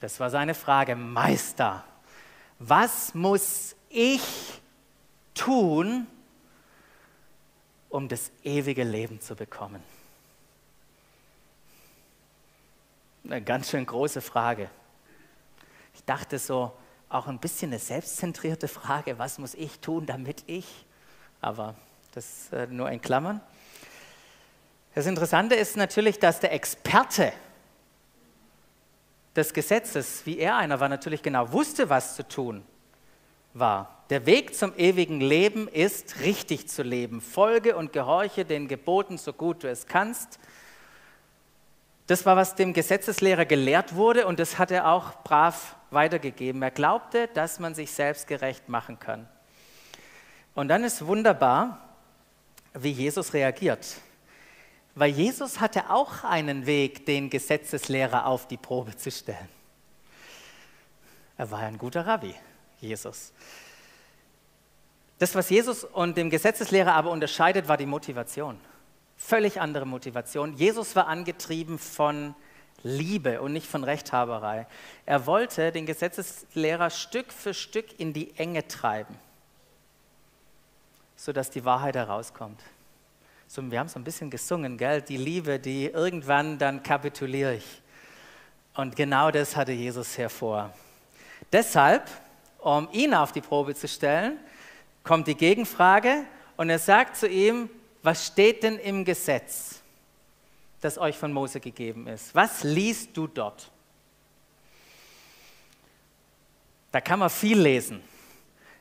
[0.00, 1.84] das war seine Frage, Meister,
[2.58, 4.22] was muss ich
[5.34, 6.06] tun,
[7.88, 9.82] um das ewige Leben zu bekommen?
[13.24, 14.68] Eine ganz schön große Frage.
[15.94, 16.72] Ich dachte so,
[17.08, 20.84] auch ein bisschen eine selbstzentrierte Frage, was muss ich tun, damit ich?
[21.40, 21.74] Aber
[22.12, 23.40] das äh, nur in Klammern.
[24.94, 27.32] Das Interessante ist natürlich, dass der Experte
[29.34, 32.62] des Gesetzes, wie er einer war, natürlich genau wusste, was zu tun
[33.54, 34.04] war.
[34.10, 37.22] Der Weg zum ewigen Leben ist, richtig zu leben.
[37.22, 40.38] Folge und gehorche den Geboten, so gut du es kannst.
[42.06, 46.60] Das war, was dem Gesetzeslehrer gelehrt wurde und das hat er auch brav weitergegeben.
[46.62, 49.28] Er glaubte, dass man sich selbst gerecht machen kann.
[50.54, 51.96] Und dann ist wunderbar,
[52.74, 53.86] wie Jesus reagiert.
[54.94, 59.48] Weil Jesus hatte auch einen Weg, den Gesetzeslehrer auf die Probe zu stellen.
[61.36, 62.34] Er war ein guter Rabbi,
[62.80, 63.32] Jesus.
[65.18, 68.60] Das, was Jesus und dem Gesetzeslehrer aber unterscheidet, war die Motivation.
[69.26, 70.54] Völlig andere Motivation.
[70.54, 72.34] Jesus war angetrieben von
[72.82, 74.66] Liebe und nicht von Rechthaberei.
[75.06, 79.14] Er wollte den Gesetzeslehrer Stück für Stück in die Enge treiben,
[81.16, 82.60] sodass die Wahrheit herauskommt
[83.54, 85.00] so, wir haben so ein bisschen gesungen, gell?
[85.00, 87.82] die Liebe, die irgendwann dann kapituliere ich.
[88.74, 90.74] Und genau das hatte Jesus hervor.
[91.52, 92.10] Deshalb,
[92.58, 94.38] um ihn auf die Probe zu stellen,
[95.04, 96.24] kommt die Gegenfrage
[96.56, 97.70] und er sagt zu ihm,
[98.04, 99.80] was steht denn im Gesetz,
[100.82, 102.34] das euch von Mose gegeben ist?
[102.34, 103.70] Was liest du dort?
[106.92, 108.02] Da kann man viel lesen.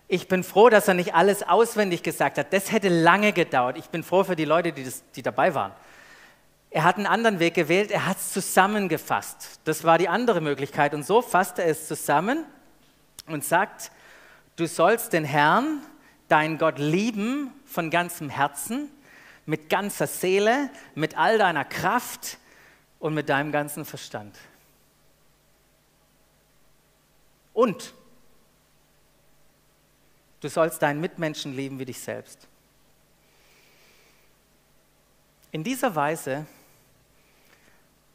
[0.09, 2.51] Ich bin froh, dass er nicht alles auswendig gesagt hat.
[2.51, 3.77] Das hätte lange gedauert.
[3.77, 5.71] Ich bin froh für die Leute, die, das, die dabei waren.
[6.69, 9.61] Er hat einen anderen Weg gewählt, er hat es zusammengefasst.
[9.63, 10.93] Das war die andere Möglichkeit.
[10.93, 12.43] Und so fasst er es zusammen
[13.25, 13.89] und sagt,
[14.57, 15.79] du sollst den Herrn,
[16.27, 18.91] deinen Gott lieben von ganzem Herzen,
[19.45, 22.37] mit ganzer Seele, mit all deiner Kraft
[22.99, 24.37] und mit deinem ganzen Verstand.
[27.53, 27.93] Und
[30.43, 32.49] Du sollst deinen Mitmenschen lieben wie dich selbst.
[35.53, 36.45] In dieser Weise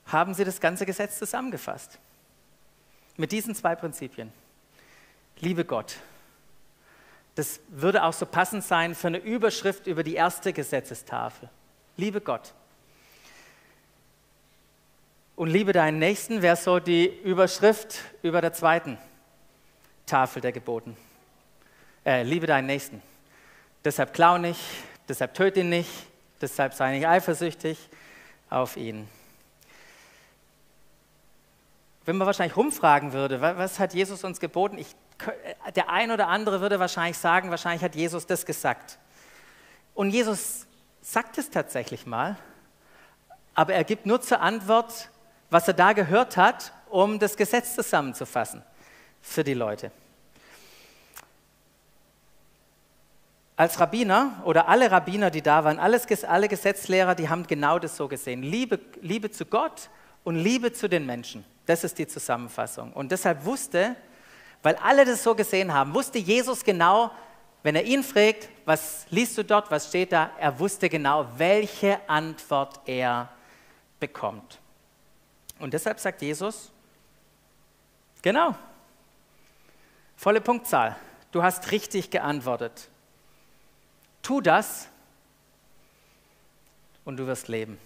[0.05, 1.99] haben sie das ganze Gesetz zusammengefasst.
[3.17, 4.31] Mit diesen zwei Prinzipien.
[5.41, 5.97] Liebe Gott.
[7.38, 11.48] Das würde auch so passend sein für eine Überschrift über die erste Gesetzestafel.
[11.96, 12.53] Liebe Gott.
[15.37, 18.98] Und liebe deinen Nächsten wäre so die Überschrift über der zweiten
[20.05, 20.96] Tafel der Geboten
[22.09, 23.03] äh, liebe deinen Nächsten.
[23.85, 24.61] Deshalb klau nicht,
[25.09, 25.90] deshalb töte ihn nicht,
[26.40, 27.79] deshalb sei nicht eifersüchtig
[28.48, 29.07] auf ihn.
[32.07, 34.79] Wenn man wahrscheinlich rumfragen würde, was hat Jesus uns geboten?
[34.79, 34.96] Ich,
[35.74, 38.98] der ein oder andere würde wahrscheinlich sagen, wahrscheinlich hat Jesus das gesagt.
[39.94, 40.66] Und Jesus
[41.02, 42.37] sagt es tatsächlich mal,
[43.54, 45.11] aber er gibt nur zur Antwort,
[45.50, 48.62] was er da gehört hat, um das Gesetz zusammenzufassen
[49.20, 49.90] für die Leute.
[53.59, 57.96] als Rabbiner oder alle Rabbiner, die da waren, alles, alle Gesetzlehrer, die haben genau das
[57.96, 58.40] so gesehen.
[58.40, 59.90] Liebe, Liebe zu Gott
[60.22, 61.44] und Liebe zu den Menschen.
[61.66, 62.92] Das ist die Zusammenfassung.
[62.92, 63.96] Und deshalb wusste,
[64.62, 67.11] weil alle das so gesehen haben, wusste Jesus genau,
[67.62, 71.99] wenn er ihn fragt, was liest du dort, was steht da, er wusste genau, welche
[72.09, 73.29] Antwort er
[73.99, 74.59] bekommt.
[75.59, 76.71] Und deshalb sagt Jesus,
[78.23, 78.55] genau,
[80.16, 80.97] volle Punktzahl,
[81.33, 82.88] du hast richtig geantwortet.
[84.23, 84.88] Tu das
[87.05, 87.79] und du wirst leben.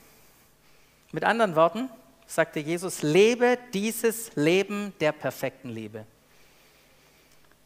[1.13, 1.89] Mit anderen Worten
[2.27, 6.07] sagte Jesus, lebe dieses Leben der perfekten Liebe.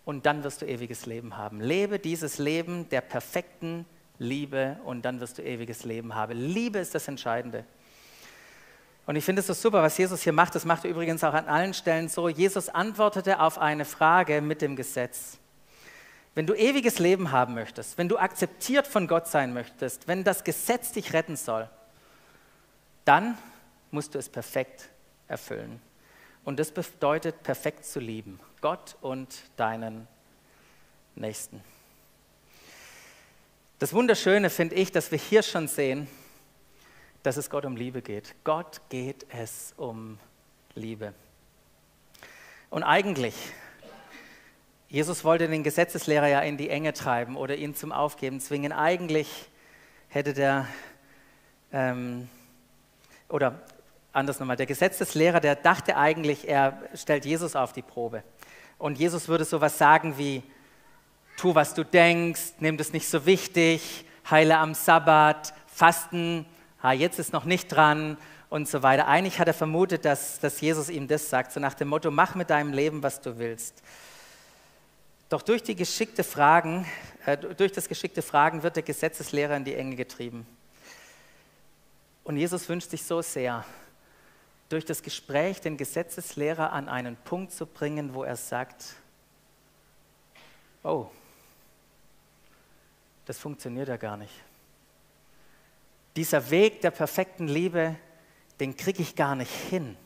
[0.07, 1.61] Und dann wirst du ewiges Leben haben.
[1.61, 3.85] Lebe dieses Leben der perfekten
[4.19, 6.33] Liebe und dann wirst du ewiges Leben haben.
[6.33, 7.65] Liebe ist das Entscheidende.
[9.05, 10.55] Und ich finde es so super, was Jesus hier macht.
[10.55, 12.29] Das macht er übrigens auch an allen Stellen so.
[12.29, 15.39] Jesus antwortete auf eine Frage mit dem Gesetz.
[16.35, 20.45] Wenn du ewiges Leben haben möchtest, wenn du akzeptiert von Gott sein möchtest, wenn das
[20.45, 21.69] Gesetz dich retten soll,
[23.05, 23.39] dann
[23.91, 24.89] musst du es perfekt
[25.29, 25.81] erfüllen.
[26.45, 28.39] Und das bedeutet, perfekt zu lieben.
[28.61, 30.07] Gott und deinen
[31.15, 31.63] Nächsten.
[33.79, 36.09] Das Wunderschöne finde ich, dass wir hier schon sehen,
[37.23, 38.35] dass es Gott um Liebe geht.
[38.45, 40.19] Gott geht es um
[40.75, 41.13] Liebe.
[42.71, 43.35] Und eigentlich
[44.89, 48.73] Jesus wollte den Gesetzeslehrer ja in die Enge treiben oder ihn zum Aufgeben zwingen.
[48.73, 49.51] Eigentlich
[50.09, 50.69] hätte der,
[51.73, 52.29] ähm,
[53.29, 53.61] oder
[54.13, 58.23] anders nochmal, der Gesetzeslehrer, der dachte eigentlich, er stellt Jesus auf die Probe.
[58.79, 60.43] Und Jesus würde sowas sagen wie,
[61.37, 66.47] tu, was du denkst, nimm das nicht so wichtig, heile am Sabbat, Fasten
[66.83, 68.17] ha, jetzt ist noch nicht dran
[68.49, 69.09] und so weiter.
[69.09, 72.35] Eigentlich hat er vermutet, dass, dass Jesus ihm das sagt, so nach dem Motto, mach
[72.35, 73.83] mit deinem Leben, was du willst.
[75.29, 76.87] Doch durch die geschickte Fragen,
[77.25, 80.47] äh, durch das geschickte Fragen wird der Gesetzeslehrer in die Enge getrieben.
[82.23, 83.65] Und Jesus wünscht sich so sehr,
[84.69, 88.95] durch das Gespräch den Gesetzeslehrer an einen Punkt zu bringen, wo er sagt,
[90.83, 91.09] oh,
[93.27, 94.33] das funktioniert ja gar nicht.
[96.17, 97.97] Dieser Weg der perfekten Liebe,
[98.59, 99.97] den kriege ich gar nicht hin.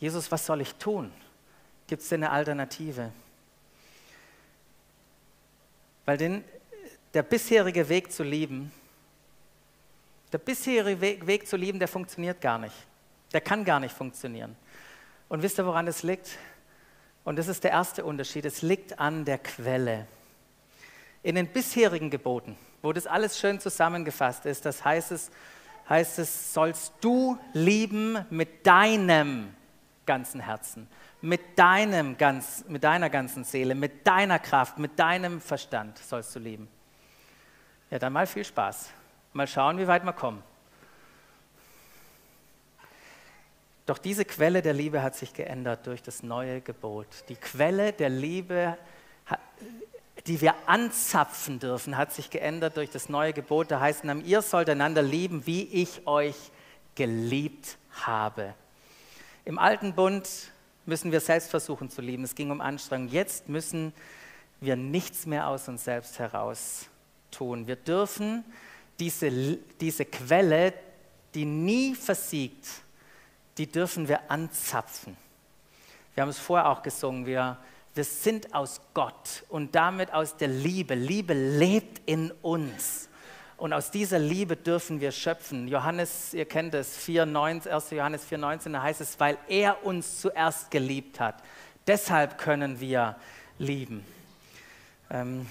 [0.00, 1.12] Jesus, was soll ich tun?
[1.86, 3.12] Gibt es denn eine Alternative?
[6.06, 6.44] Weil den,
[7.12, 8.72] der bisherige Weg zu lieben,
[10.32, 12.74] der bisherige Weg, zu lieben, der funktioniert gar nicht.
[13.32, 14.56] Der kann gar nicht funktionieren.
[15.28, 16.38] Und wisst ihr, woran es liegt?
[17.24, 18.44] Und das ist der erste Unterschied.
[18.44, 20.06] Es liegt an der Quelle.
[21.22, 25.30] In den bisherigen Geboten, wo das alles schön zusammengefasst ist, das heißt es,
[25.88, 29.52] heißt es, sollst du lieben mit deinem
[30.06, 30.88] ganzen Herzen,
[31.20, 36.38] mit, deinem ganz, mit deiner ganzen Seele, mit deiner Kraft, mit deinem Verstand sollst du
[36.38, 36.68] lieben.
[37.90, 38.90] Ja, dann mal viel Spaß.
[39.32, 40.42] Mal schauen, wie weit wir kommen.
[43.86, 47.06] Doch diese Quelle der Liebe hat sich geändert durch das neue Gebot.
[47.28, 48.76] Die Quelle der Liebe,
[50.26, 53.70] die wir anzapfen dürfen, hat sich geändert durch das neue Gebot.
[53.70, 56.36] Da heißt es, ihr sollt einander lieben, wie ich euch
[56.96, 58.54] geliebt habe.
[59.46, 60.28] Im alten Bund
[60.84, 62.24] müssen wir selbst versuchen zu lieben.
[62.24, 63.08] Es ging um Anstrengung.
[63.08, 63.94] Jetzt müssen
[64.60, 66.88] wir nichts mehr aus uns selbst heraus
[67.30, 67.66] tun.
[67.66, 68.44] Wir dürfen
[68.98, 69.30] diese,
[69.80, 70.74] diese Quelle,
[71.34, 72.66] die nie versiegt,
[73.56, 75.16] die dürfen wir anzapfen.
[76.14, 77.58] Wir haben es vorher auch gesungen, wir,
[77.94, 80.94] wir sind aus Gott und damit aus der Liebe.
[80.94, 83.08] Liebe lebt in uns.
[83.56, 85.66] Und aus dieser Liebe dürfen wir schöpfen.
[85.66, 87.64] Johannes, ihr kennt es, 4, 1.
[87.90, 91.42] Johannes 4,19, da heißt es, weil er uns zuerst geliebt hat.
[91.86, 93.16] Deshalb können wir
[93.58, 94.04] lieben.
[95.10, 95.46] Ähm,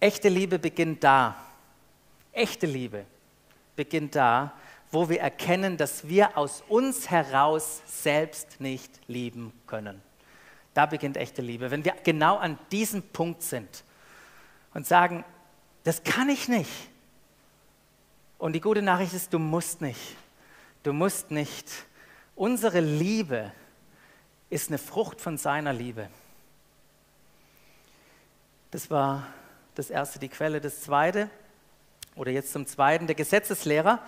[0.00, 1.36] echte Liebe beginnt da.
[2.34, 3.06] Echte Liebe
[3.76, 4.52] beginnt da,
[4.90, 10.00] wo wir erkennen, dass wir aus uns heraus selbst nicht lieben können.
[10.74, 11.70] Da beginnt echte Liebe.
[11.70, 13.84] Wenn wir genau an diesem Punkt sind
[14.72, 15.24] und sagen,
[15.84, 16.70] das kann ich nicht.
[18.38, 20.16] Und die gute Nachricht ist, du musst nicht.
[20.82, 21.70] Du musst nicht.
[22.34, 23.52] Unsere Liebe
[24.50, 26.08] ist eine Frucht von seiner Liebe.
[28.70, 29.26] Das war
[29.76, 30.60] das erste, die Quelle.
[30.60, 31.30] Das zweite,
[32.16, 34.00] oder jetzt zum zweiten, der Gesetzeslehrer,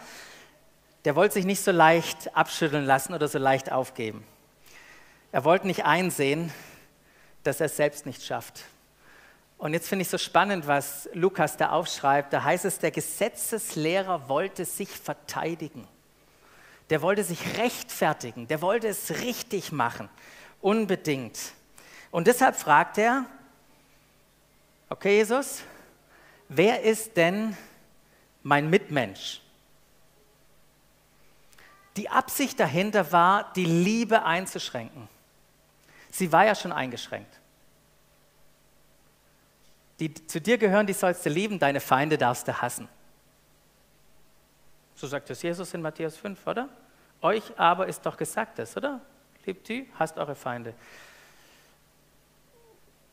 [1.04, 4.24] der wollte sich nicht so leicht abschütteln lassen oder so leicht aufgeben.
[5.32, 6.52] Er wollte nicht einsehen,
[7.42, 8.64] dass er es selbst nicht schafft.
[9.58, 12.32] Und jetzt finde ich so spannend, was Lukas da aufschreibt.
[12.32, 15.86] Da heißt es, der Gesetzeslehrer wollte sich verteidigen.
[16.90, 18.48] Der wollte sich rechtfertigen.
[18.48, 20.08] Der wollte es richtig machen.
[20.60, 21.38] Unbedingt.
[22.10, 23.24] Und deshalb fragt er,
[24.90, 25.62] okay Jesus,
[26.48, 27.56] wer ist denn
[28.46, 29.40] mein Mitmensch.
[31.96, 35.08] Die Absicht dahinter war, die Liebe einzuschränken.
[36.12, 37.40] Sie war ja schon eingeschränkt.
[39.98, 42.88] Die zu dir gehören, die sollst du lieben, deine Feinde darfst du hassen.
[44.94, 46.68] So sagt es Jesus in Matthäus 5, oder?
[47.22, 49.00] Euch aber ist doch gesagt das, oder?
[49.44, 50.72] Liebt die, hasst eure Feinde.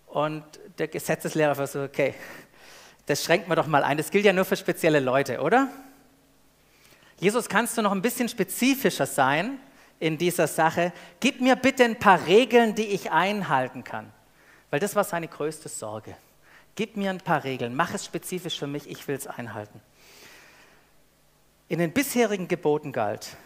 [0.05, 0.43] Und
[0.77, 2.13] der Gesetzeslehrer so, okay,
[3.05, 3.97] das schränkt man doch mal ein.
[3.97, 5.69] Das gilt ja nur für spezielle Leute, oder?
[7.19, 9.59] Jesus, kannst du noch ein bisschen spezifischer sein
[9.99, 10.93] in dieser Sache?
[11.19, 14.11] Gib mir bitte ein paar Regeln, die ich einhalten kann.
[14.69, 16.15] Weil das war seine größte Sorge.
[16.75, 19.79] Gib mir ein paar Regeln, mach es spezifisch für mich, ich will es einhalten.
[21.69, 23.37] In den bisherigen Geboten galt,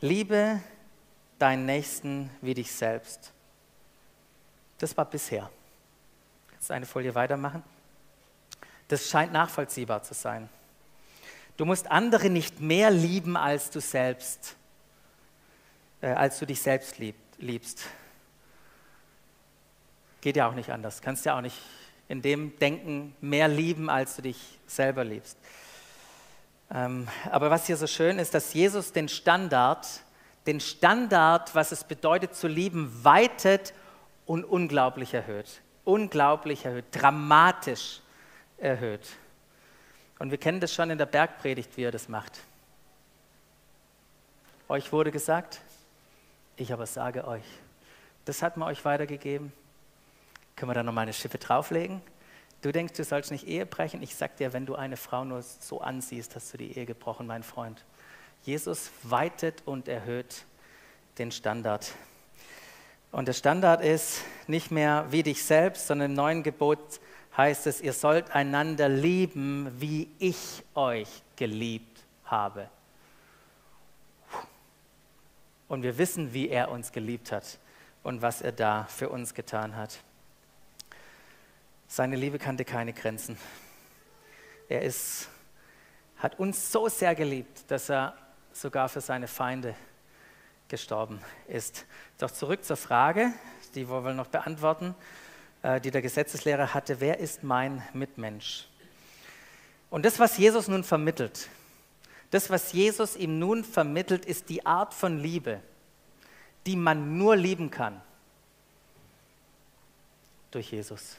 [0.00, 0.60] liebe
[1.38, 3.32] deinen Nächsten wie dich selbst.
[4.78, 5.50] Das war bisher.
[6.52, 7.62] Jetzt eine Folie weitermachen.
[8.90, 10.48] Das scheint nachvollziehbar zu sein.
[11.56, 14.56] Du musst andere nicht mehr lieben als du selbst,
[16.00, 17.84] äh, als du dich selbst lieb, liebst.
[20.20, 21.00] Geht ja auch nicht anders.
[21.02, 21.56] Kannst ja auch nicht
[22.08, 25.38] in dem Denken mehr lieben, als du dich selber liebst.
[26.72, 29.86] Ähm, aber was hier so schön ist, dass Jesus den Standard,
[30.48, 33.72] den Standard, was es bedeutet zu lieben, weitet
[34.26, 35.62] und unglaublich erhöht.
[35.84, 38.00] Unglaublich erhöht, dramatisch
[38.60, 39.06] erhöht.
[40.18, 42.40] Und wir kennen das schon in der Bergpredigt, wie er das macht.
[44.68, 45.60] Euch wurde gesagt,
[46.56, 47.44] ich aber sage euch.
[48.26, 49.52] Das hat man euch weitergegeben.
[50.56, 52.02] Können wir da nochmal eine Schippe drauflegen?
[52.60, 54.02] Du denkst, du sollst nicht Ehe brechen?
[54.02, 57.26] Ich sag dir, wenn du eine Frau nur so ansiehst, hast du die Ehe gebrochen,
[57.26, 57.82] mein Freund.
[58.42, 60.44] Jesus weitet und erhöht
[61.16, 61.92] den Standard.
[63.10, 67.00] Und der Standard ist nicht mehr wie dich selbst, sondern im neuen Gebot
[67.40, 72.68] heißt es, ihr sollt einander lieben, wie ich euch geliebt habe.
[75.66, 77.58] Und wir wissen, wie er uns geliebt hat
[78.02, 80.00] und was er da für uns getan hat.
[81.88, 83.38] Seine Liebe kannte keine Grenzen.
[84.68, 85.28] Er ist,
[86.18, 88.18] hat uns so sehr geliebt, dass er
[88.52, 89.74] sogar für seine Feinde
[90.68, 91.86] gestorben ist.
[92.18, 93.32] Doch zurück zur Frage,
[93.74, 94.94] die wollen wir noch beantworten,
[95.62, 98.66] die der Gesetzeslehrer hatte, wer ist mein Mitmensch?
[99.90, 101.48] Und das, was Jesus nun vermittelt,
[102.30, 105.60] das, was Jesus ihm nun vermittelt, ist die Art von Liebe,
[106.66, 108.00] die man nur lieben kann
[110.50, 111.16] durch Jesus.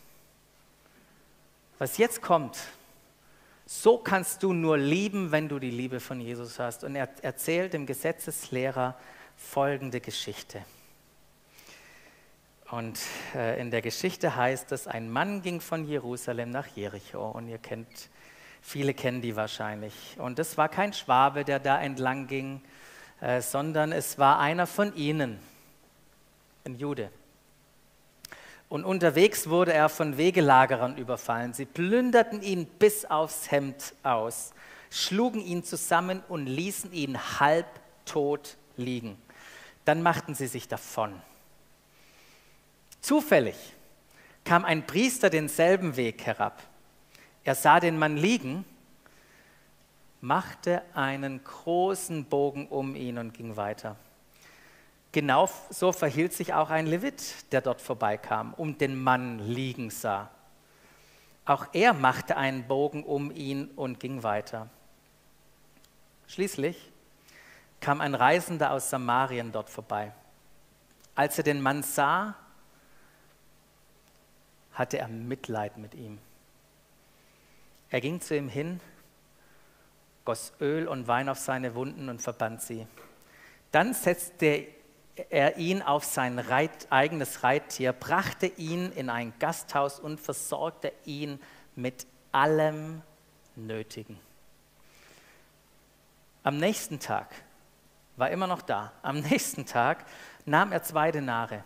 [1.78, 2.58] Was jetzt kommt,
[3.66, 6.84] so kannst du nur lieben, wenn du die Liebe von Jesus hast.
[6.84, 8.98] Und er erzählt dem Gesetzeslehrer
[9.36, 10.64] folgende Geschichte.
[12.72, 13.00] Und
[13.36, 17.30] äh, in der Geschichte heißt es, ein Mann ging von Jerusalem nach Jericho.
[17.30, 18.10] Und ihr kennt,
[18.62, 19.94] viele kennen die wahrscheinlich.
[20.18, 22.62] Und es war kein Schwabe, der da entlang ging,
[23.20, 25.38] äh, sondern es war einer von ihnen,
[26.64, 27.12] ein Jude.
[28.70, 31.54] Und unterwegs wurde er von Wegelagerern überfallen.
[31.54, 34.54] Sie plünderten ihn bis aufs Hemd aus,
[34.90, 39.18] schlugen ihn zusammen und ließen ihn halbtot liegen.
[39.84, 41.22] Dann machten sie sich davon.
[43.02, 43.56] Zufällig
[44.46, 46.62] kam ein Priester denselben Weg herab.
[47.44, 48.66] Er sah den Mann liegen,
[50.22, 53.96] machte einen großen Bogen um ihn und ging weiter.
[55.12, 60.30] Genau so verhielt sich auch ein Levit, der dort vorbeikam und den Mann liegen sah.
[61.44, 64.70] Auch er machte einen Bogen um ihn und ging weiter.
[66.28, 66.92] Schließlich
[67.82, 70.14] kam ein Reisender aus Samarien dort vorbei.
[71.16, 72.36] Als er den Mann sah,
[74.82, 76.18] hatte er Mitleid mit ihm.
[77.92, 78.80] Er ging zu ihm hin,
[80.26, 82.88] goss Öl und Wein auf seine Wunden und verband sie.
[83.72, 84.66] Dann setzte
[85.30, 91.40] er ihn auf sein Reit, eigenes Reittier, brachte ihn in ein Gasthaus und versorgte ihn
[91.76, 93.04] mit allem
[93.56, 94.20] Nötigen.
[96.42, 97.28] Am nächsten Tag
[98.16, 98.94] war immer noch da.
[99.04, 100.06] Am nächsten Tag
[100.46, 101.64] nahm er zwei Denare,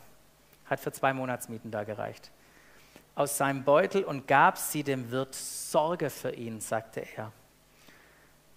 [0.65, 2.31] hat für zwei Monatsmieten da gereicht,
[3.15, 5.33] aus seinem Beutel und gab sie dem Wirt.
[5.33, 7.31] Sorge für ihn, sagte er.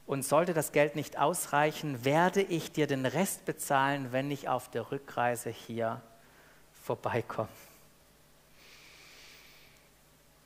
[0.07, 4.71] Und sollte das Geld nicht ausreichen, werde ich dir den Rest bezahlen, wenn ich auf
[4.71, 6.01] der Rückreise hier
[6.83, 7.49] vorbeikomme.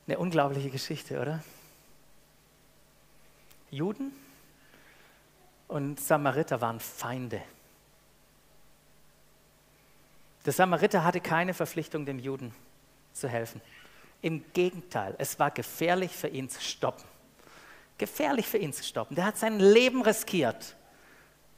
[0.05, 1.43] Eine unglaubliche Geschichte, oder?
[3.71, 4.11] Juden
[5.67, 7.41] und Samariter waren Feinde.
[10.45, 12.53] Der Samariter hatte keine Verpflichtung, dem Juden
[13.13, 13.61] zu helfen.
[14.23, 17.03] Im Gegenteil, es war gefährlich für ihn zu stoppen.
[17.97, 19.15] Gefährlich für ihn zu stoppen.
[19.15, 20.77] Der hat sein Leben riskiert,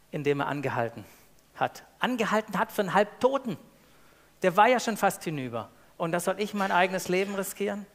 [0.10, 1.06] indem er angehalten
[1.54, 1.84] hat.
[2.00, 3.58] Angehalten hat für einen Halbtoten.
[4.42, 5.70] Der war ja schon fast hinüber.
[5.96, 7.86] Und da soll ich mein eigenes Leben riskieren?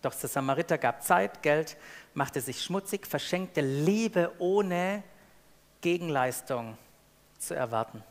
[0.00, 1.76] Doch der Samariter gab Zeit, Geld,
[2.14, 5.02] machte sich schmutzig, verschenkte Liebe ohne
[5.82, 6.78] Gegenleistung
[7.38, 8.02] zu erwarten.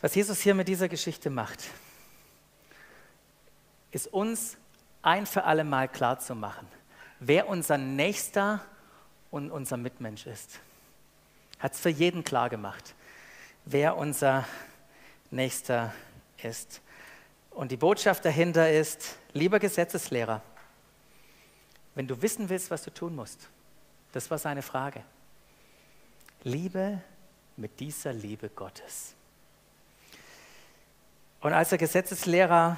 [0.00, 1.64] Was Jesus hier mit dieser Geschichte macht,
[3.90, 4.56] ist uns
[5.02, 6.66] ein für alle Mal klar zu machen,
[7.18, 8.60] wer unser Nächster
[9.30, 10.60] und unser Mitmensch ist.
[11.58, 12.94] Hat es für jeden klar gemacht,
[13.64, 14.44] wer unser
[15.30, 15.92] Nächster
[16.42, 16.80] ist.
[17.50, 20.42] Und die Botschaft dahinter ist, lieber Gesetzeslehrer,
[21.94, 23.48] wenn du wissen willst, was du tun musst,
[24.12, 25.02] das war seine Frage.
[26.42, 27.00] Liebe
[27.56, 29.14] mit dieser Liebe Gottes.
[31.40, 32.76] Und als der Gesetzeslehrer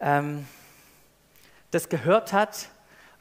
[0.00, 0.46] ähm,
[1.70, 2.68] das gehört hat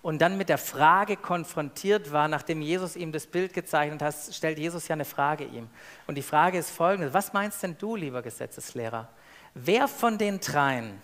[0.02, 4.60] und dann mit der Frage konfrontiert war, nachdem Jesus ihm das Bild gezeichnet hat, stellt
[4.60, 5.70] Jesus ja eine Frage ihm.
[6.08, 9.08] Und die Frage ist folgende, was meinst denn du, lieber Gesetzeslehrer?
[9.54, 11.02] Wer von den dreien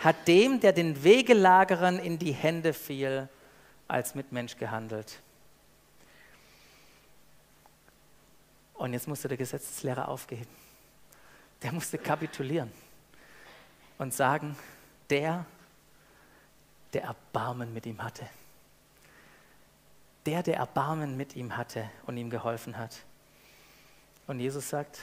[0.00, 3.28] hat dem, der den Wegelagerern in die Hände fiel,
[3.86, 5.20] als Mitmensch gehandelt.
[8.74, 10.48] Und jetzt musste der Gesetzeslehrer aufgeben.
[11.62, 12.72] Der musste kapitulieren
[13.98, 14.56] und sagen,
[15.10, 15.44] der,
[16.92, 18.26] der Erbarmen mit ihm hatte.
[20.26, 22.96] Der, der Erbarmen mit ihm hatte und ihm geholfen hat.
[24.26, 25.00] Und Jesus sagt,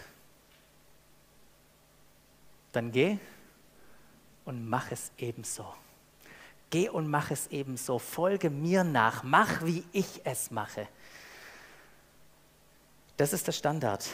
[2.71, 3.17] dann geh
[4.45, 5.73] und mach es ebenso.
[6.69, 7.97] Geh und mach es ebenso.
[7.97, 9.23] Folge mir nach.
[9.23, 10.87] Mach, wie ich es mache.
[13.15, 14.07] Das ist der Standard.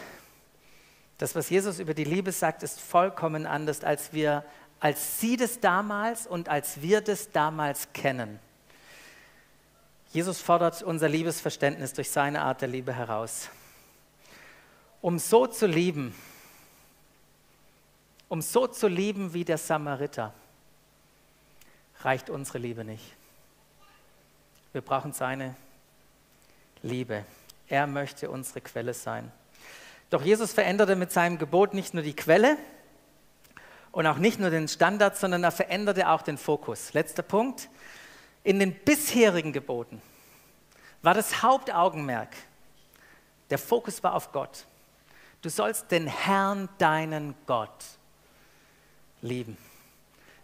[1.18, 4.46] Das, was Jesus über die Liebe sagt, ist vollkommen anders, als wir,
[4.84, 8.38] als sie das damals und als wir das damals kennen.
[10.12, 13.48] Jesus fordert unser Liebesverständnis durch seine Art der Liebe heraus.
[15.00, 16.14] Um so zu lieben,
[18.28, 20.34] um so zu lieben wie der Samariter,
[22.02, 23.16] reicht unsere Liebe nicht.
[24.74, 25.56] Wir brauchen seine
[26.82, 27.24] Liebe.
[27.70, 29.32] Er möchte unsere Quelle sein.
[30.10, 32.58] Doch Jesus veränderte mit seinem Gebot nicht nur die Quelle
[33.94, 36.94] und auch nicht nur den Standard, sondern er veränderte auch den Fokus.
[36.94, 37.70] Letzter Punkt.
[38.44, 40.02] In den bisherigen Geboten
[41.02, 42.36] war das Hauptaugenmerk,
[43.50, 44.66] der Fokus war auf Gott.
[45.42, 47.86] Du sollst den Herrn, deinen Gott,
[49.22, 49.58] lieben.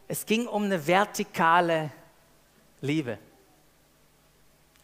[0.08, 1.92] Es ging um eine vertikale
[2.82, 3.18] Liebe.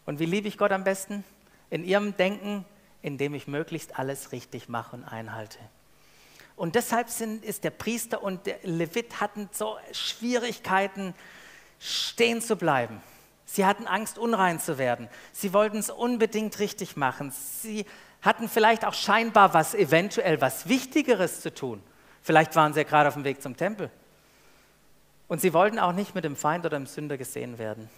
[0.06, 1.24] Und wie liebe ich Gott am besten?
[1.70, 2.64] In ihrem Denken,
[3.00, 5.58] indem ich möglichst alles richtig mache und einhalte.
[6.56, 11.14] Und deshalb sind, ist der Priester und der Levit hatten so Schwierigkeiten,
[11.78, 13.02] stehen zu bleiben.
[13.44, 15.08] Sie hatten Angst, unrein zu werden.
[15.32, 17.30] Sie wollten es unbedingt richtig machen.
[17.30, 17.84] Sie
[18.22, 21.82] hatten vielleicht auch scheinbar was, eventuell was Wichtigeres zu tun.
[22.22, 23.90] Vielleicht waren sie ja gerade auf dem Weg zum Tempel.
[25.28, 27.88] Und sie wollten auch nicht mit dem Feind oder dem Sünder gesehen werden.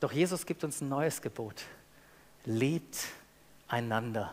[0.00, 1.62] Doch Jesus gibt uns ein neues Gebot.
[2.44, 2.98] Liebt
[3.66, 4.32] einander.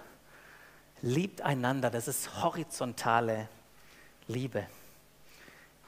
[1.01, 1.89] Liebt einander.
[1.89, 3.47] Das ist horizontale
[4.27, 4.65] Liebe.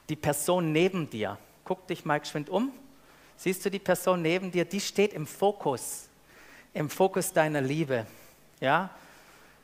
[0.08, 2.72] Die Person neben dir, guck dich mal geschwind um.
[3.36, 4.64] Siehst du die Person neben dir?
[4.64, 6.08] Die steht im Fokus,
[6.72, 8.06] im Fokus deiner Liebe.
[8.60, 8.90] Ja?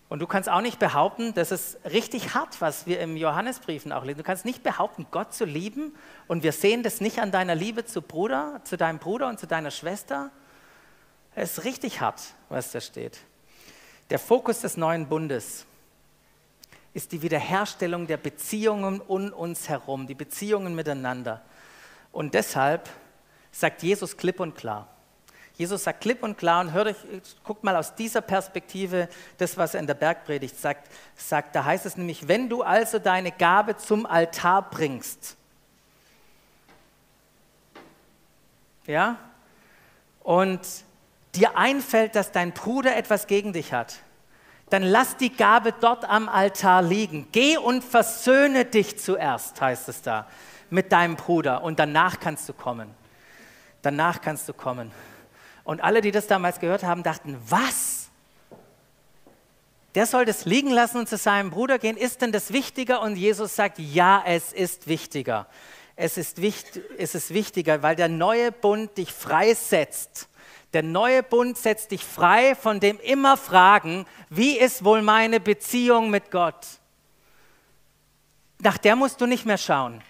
[0.08, 4.04] Und du kannst auch nicht behaupten, das ist richtig hart, was wir im Johannesbriefen auch
[4.04, 4.18] lesen.
[4.18, 5.94] Du kannst nicht behaupten, Gott zu lieben
[6.28, 9.46] und wir sehen das nicht an deiner Liebe zu Bruder, zu deinem Bruder und zu
[9.46, 10.30] deiner Schwester.
[11.34, 13.18] Es ist richtig hart, was da steht.
[14.14, 15.66] Der Fokus des neuen Bundes
[16.92, 21.42] ist die Wiederherstellung der Beziehungen um uns herum, die Beziehungen miteinander.
[22.12, 22.88] Und deshalb
[23.50, 24.86] sagt Jesus klipp und klar,
[25.54, 26.96] Jesus sagt klipp und klar und hört euch,
[27.42, 29.08] guckt mal aus dieser Perspektive
[29.38, 31.56] das, was er in der Bergpredigt sagt, sagt.
[31.56, 35.36] Da heißt es nämlich, wenn du also deine Gabe zum Altar bringst,
[38.86, 39.18] ja,
[40.22, 40.60] und
[41.36, 43.96] dir einfällt, dass dein Bruder etwas gegen dich hat,
[44.70, 47.28] dann lass die Gabe dort am Altar liegen.
[47.32, 50.26] Geh und versöhne dich zuerst, heißt es da,
[50.70, 52.90] mit deinem Bruder und danach kannst du kommen.
[53.82, 54.90] Danach kannst du kommen.
[55.64, 58.08] Und alle, die das damals gehört haben, dachten, was?
[59.94, 61.96] Der soll das liegen lassen und zu seinem Bruder gehen.
[61.96, 63.00] Ist denn das wichtiger?
[63.00, 65.46] Und Jesus sagt, ja, es ist wichtiger.
[65.96, 70.28] Es ist, wichtig, es ist wichtiger, weil der neue Bund dich freisetzt.
[70.74, 76.10] Der neue Bund setzt dich frei von dem immer Fragen, wie ist wohl meine Beziehung
[76.10, 76.66] mit Gott?
[78.58, 80.02] Nach der musst du nicht mehr schauen.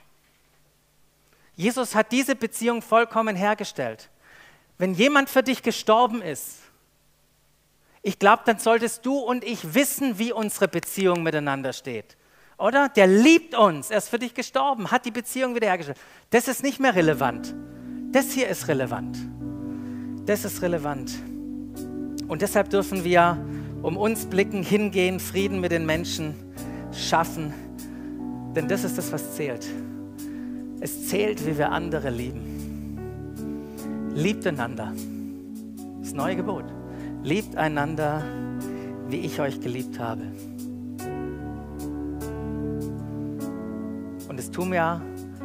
[1.55, 4.09] Jesus hat diese Beziehung vollkommen hergestellt.
[4.79, 6.61] Wenn jemand für dich gestorben ist,
[8.01, 12.17] ich glaube, dann solltest du und ich wissen, wie unsere Beziehung miteinander steht.
[12.57, 12.89] Oder?
[12.89, 15.99] Der liebt uns, er ist für dich gestorben, hat die Beziehung wiederhergestellt.
[16.31, 17.55] Das ist nicht mehr relevant.
[18.13, 19.19] Das hier ist relevant.
[20.27, 21.13] Das ist relevant.
[22.29, 23.37] Und deshalb dürfen wir
[23.83, 26.35] um uns blicken, hingehen, Frieden mit den Menschen
[26.93, 27.53] schaffen.
[28.57, 29.67] Denn das ist das, was zählt.
[30.81, 32.55] Es zählt, wie wir andere lieben.
[34.15, 34.95] Liebt einander.
[36.01, 36.65] Das neue Gebot.
[37.23, 38.23] Liebt einander,
[39.09, 40.23] wie ich euch geliebt habe.
[44.29, 45.03] Und das tun wir,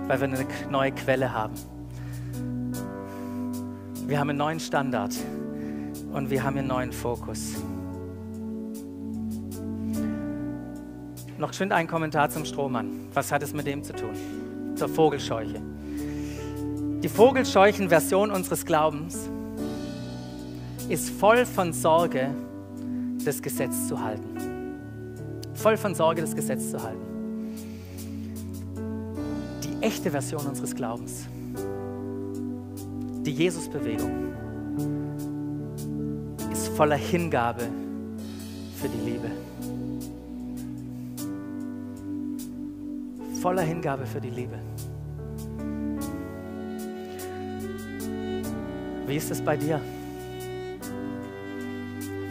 [0.07, 1.55] weil wir eine neue Quelle haben.
[4.09, 5.13] Wir haben einen neuen Standard
[6.13, 7.53] und wir haben einen neuen Fokus.
[11.37, 13.07] Noch schön ein Kommentar zum Strohmann.
[13.13, 14.09] Was hat es mit dem zu tun?
[14.75, 15.61] Zur Vogelscheuche.
[17.03, 19.29] Die Vogelscheuchen-Version unseres Glaubens
[20.89, 22.31] ist voll von Sorge,
[23.23, 24.23] das Gesetz zu halten.
[25.53, 27.05] Voll von Sorge, das Gesetz zu halten.
[29.63, 31.27] Die echte Version unseres Glaubens,
[33.29, 34.33] die Jesus-Bewegung,
[36.51, 37.61] ist voller Hingabe
[38.81, 39.29] für die Liebe.
[43.39, 44.57] Voller Hingabe für die Liebe.
[49.05, 49.79] Wie ist es bei dir?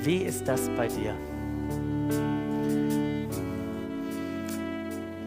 [0.02, 1.14] Wie ist das bei dir?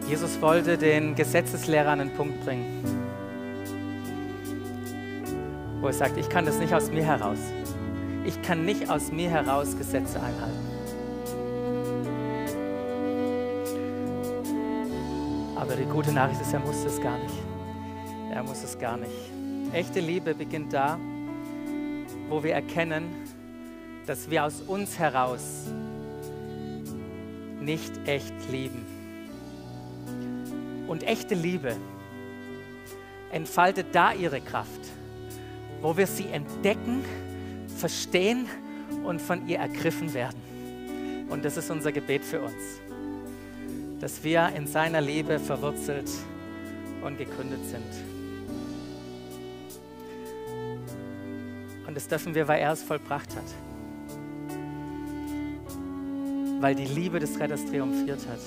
[0.06, 3.01] Jesus wollte den Gesetzeslehrer an den Punkt bringen.
[5.82, 7.40] Wo er sagt, ich kann das nicht aus mir heraus.
[8.24, 10.72] Ich kann nicht aus mir heraus Gesetze einhalten.
[15.56, 17.34] Aber die gute Nachricht ist, er muss es gar nicht.
[18.32, 19.10] Er muss es gar nicht.
[19.72, 20.98] Echte Liebe beginnt da,
[22.28, 23.08] wo wir erkennen,
[24.06, 25.66] dass wir aus uns heraus
[27.60, 28.86] nicht echt lieben.
[30.86, 31.76] Und echte Liebe
[33.32, 34.92] entfaltet da ihre Kraft,
[35.82, 37.04] wo wir sie entdecken,
[37.76, 38.48] verstehen
[39.04, 40.40] und von ihr ergriffen werden.
[41.28, 42.80] Und das ist unser Gebet für uns,
[44.00, 46.08] dass wir in seiner Liebe verwurzelt
[47.04, 48.12] und gegründet sind.
[51.86, 53.44] Und das dürfen wir, weil er es vollbracht hat.
[56.60, 58.38] Weil die Liebe des Retters triumphiert hat.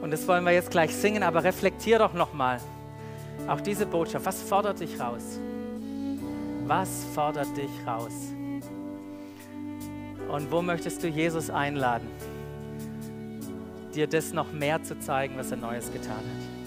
[0.00, 2.58] Und das wollen wir jetzt gleich singen, aber reflektier doch nochmal.
[3.48, 5.38] Auch diese Botschaft, was fordert dich raus?
[6.66, 8.12] Was fordert dich raus?
[10.28, 12.08] Und wo möchtest du Jesus einladen,
[13.94, 16.61] dir das noch mehr zu zeigen, was er Neues getan hat?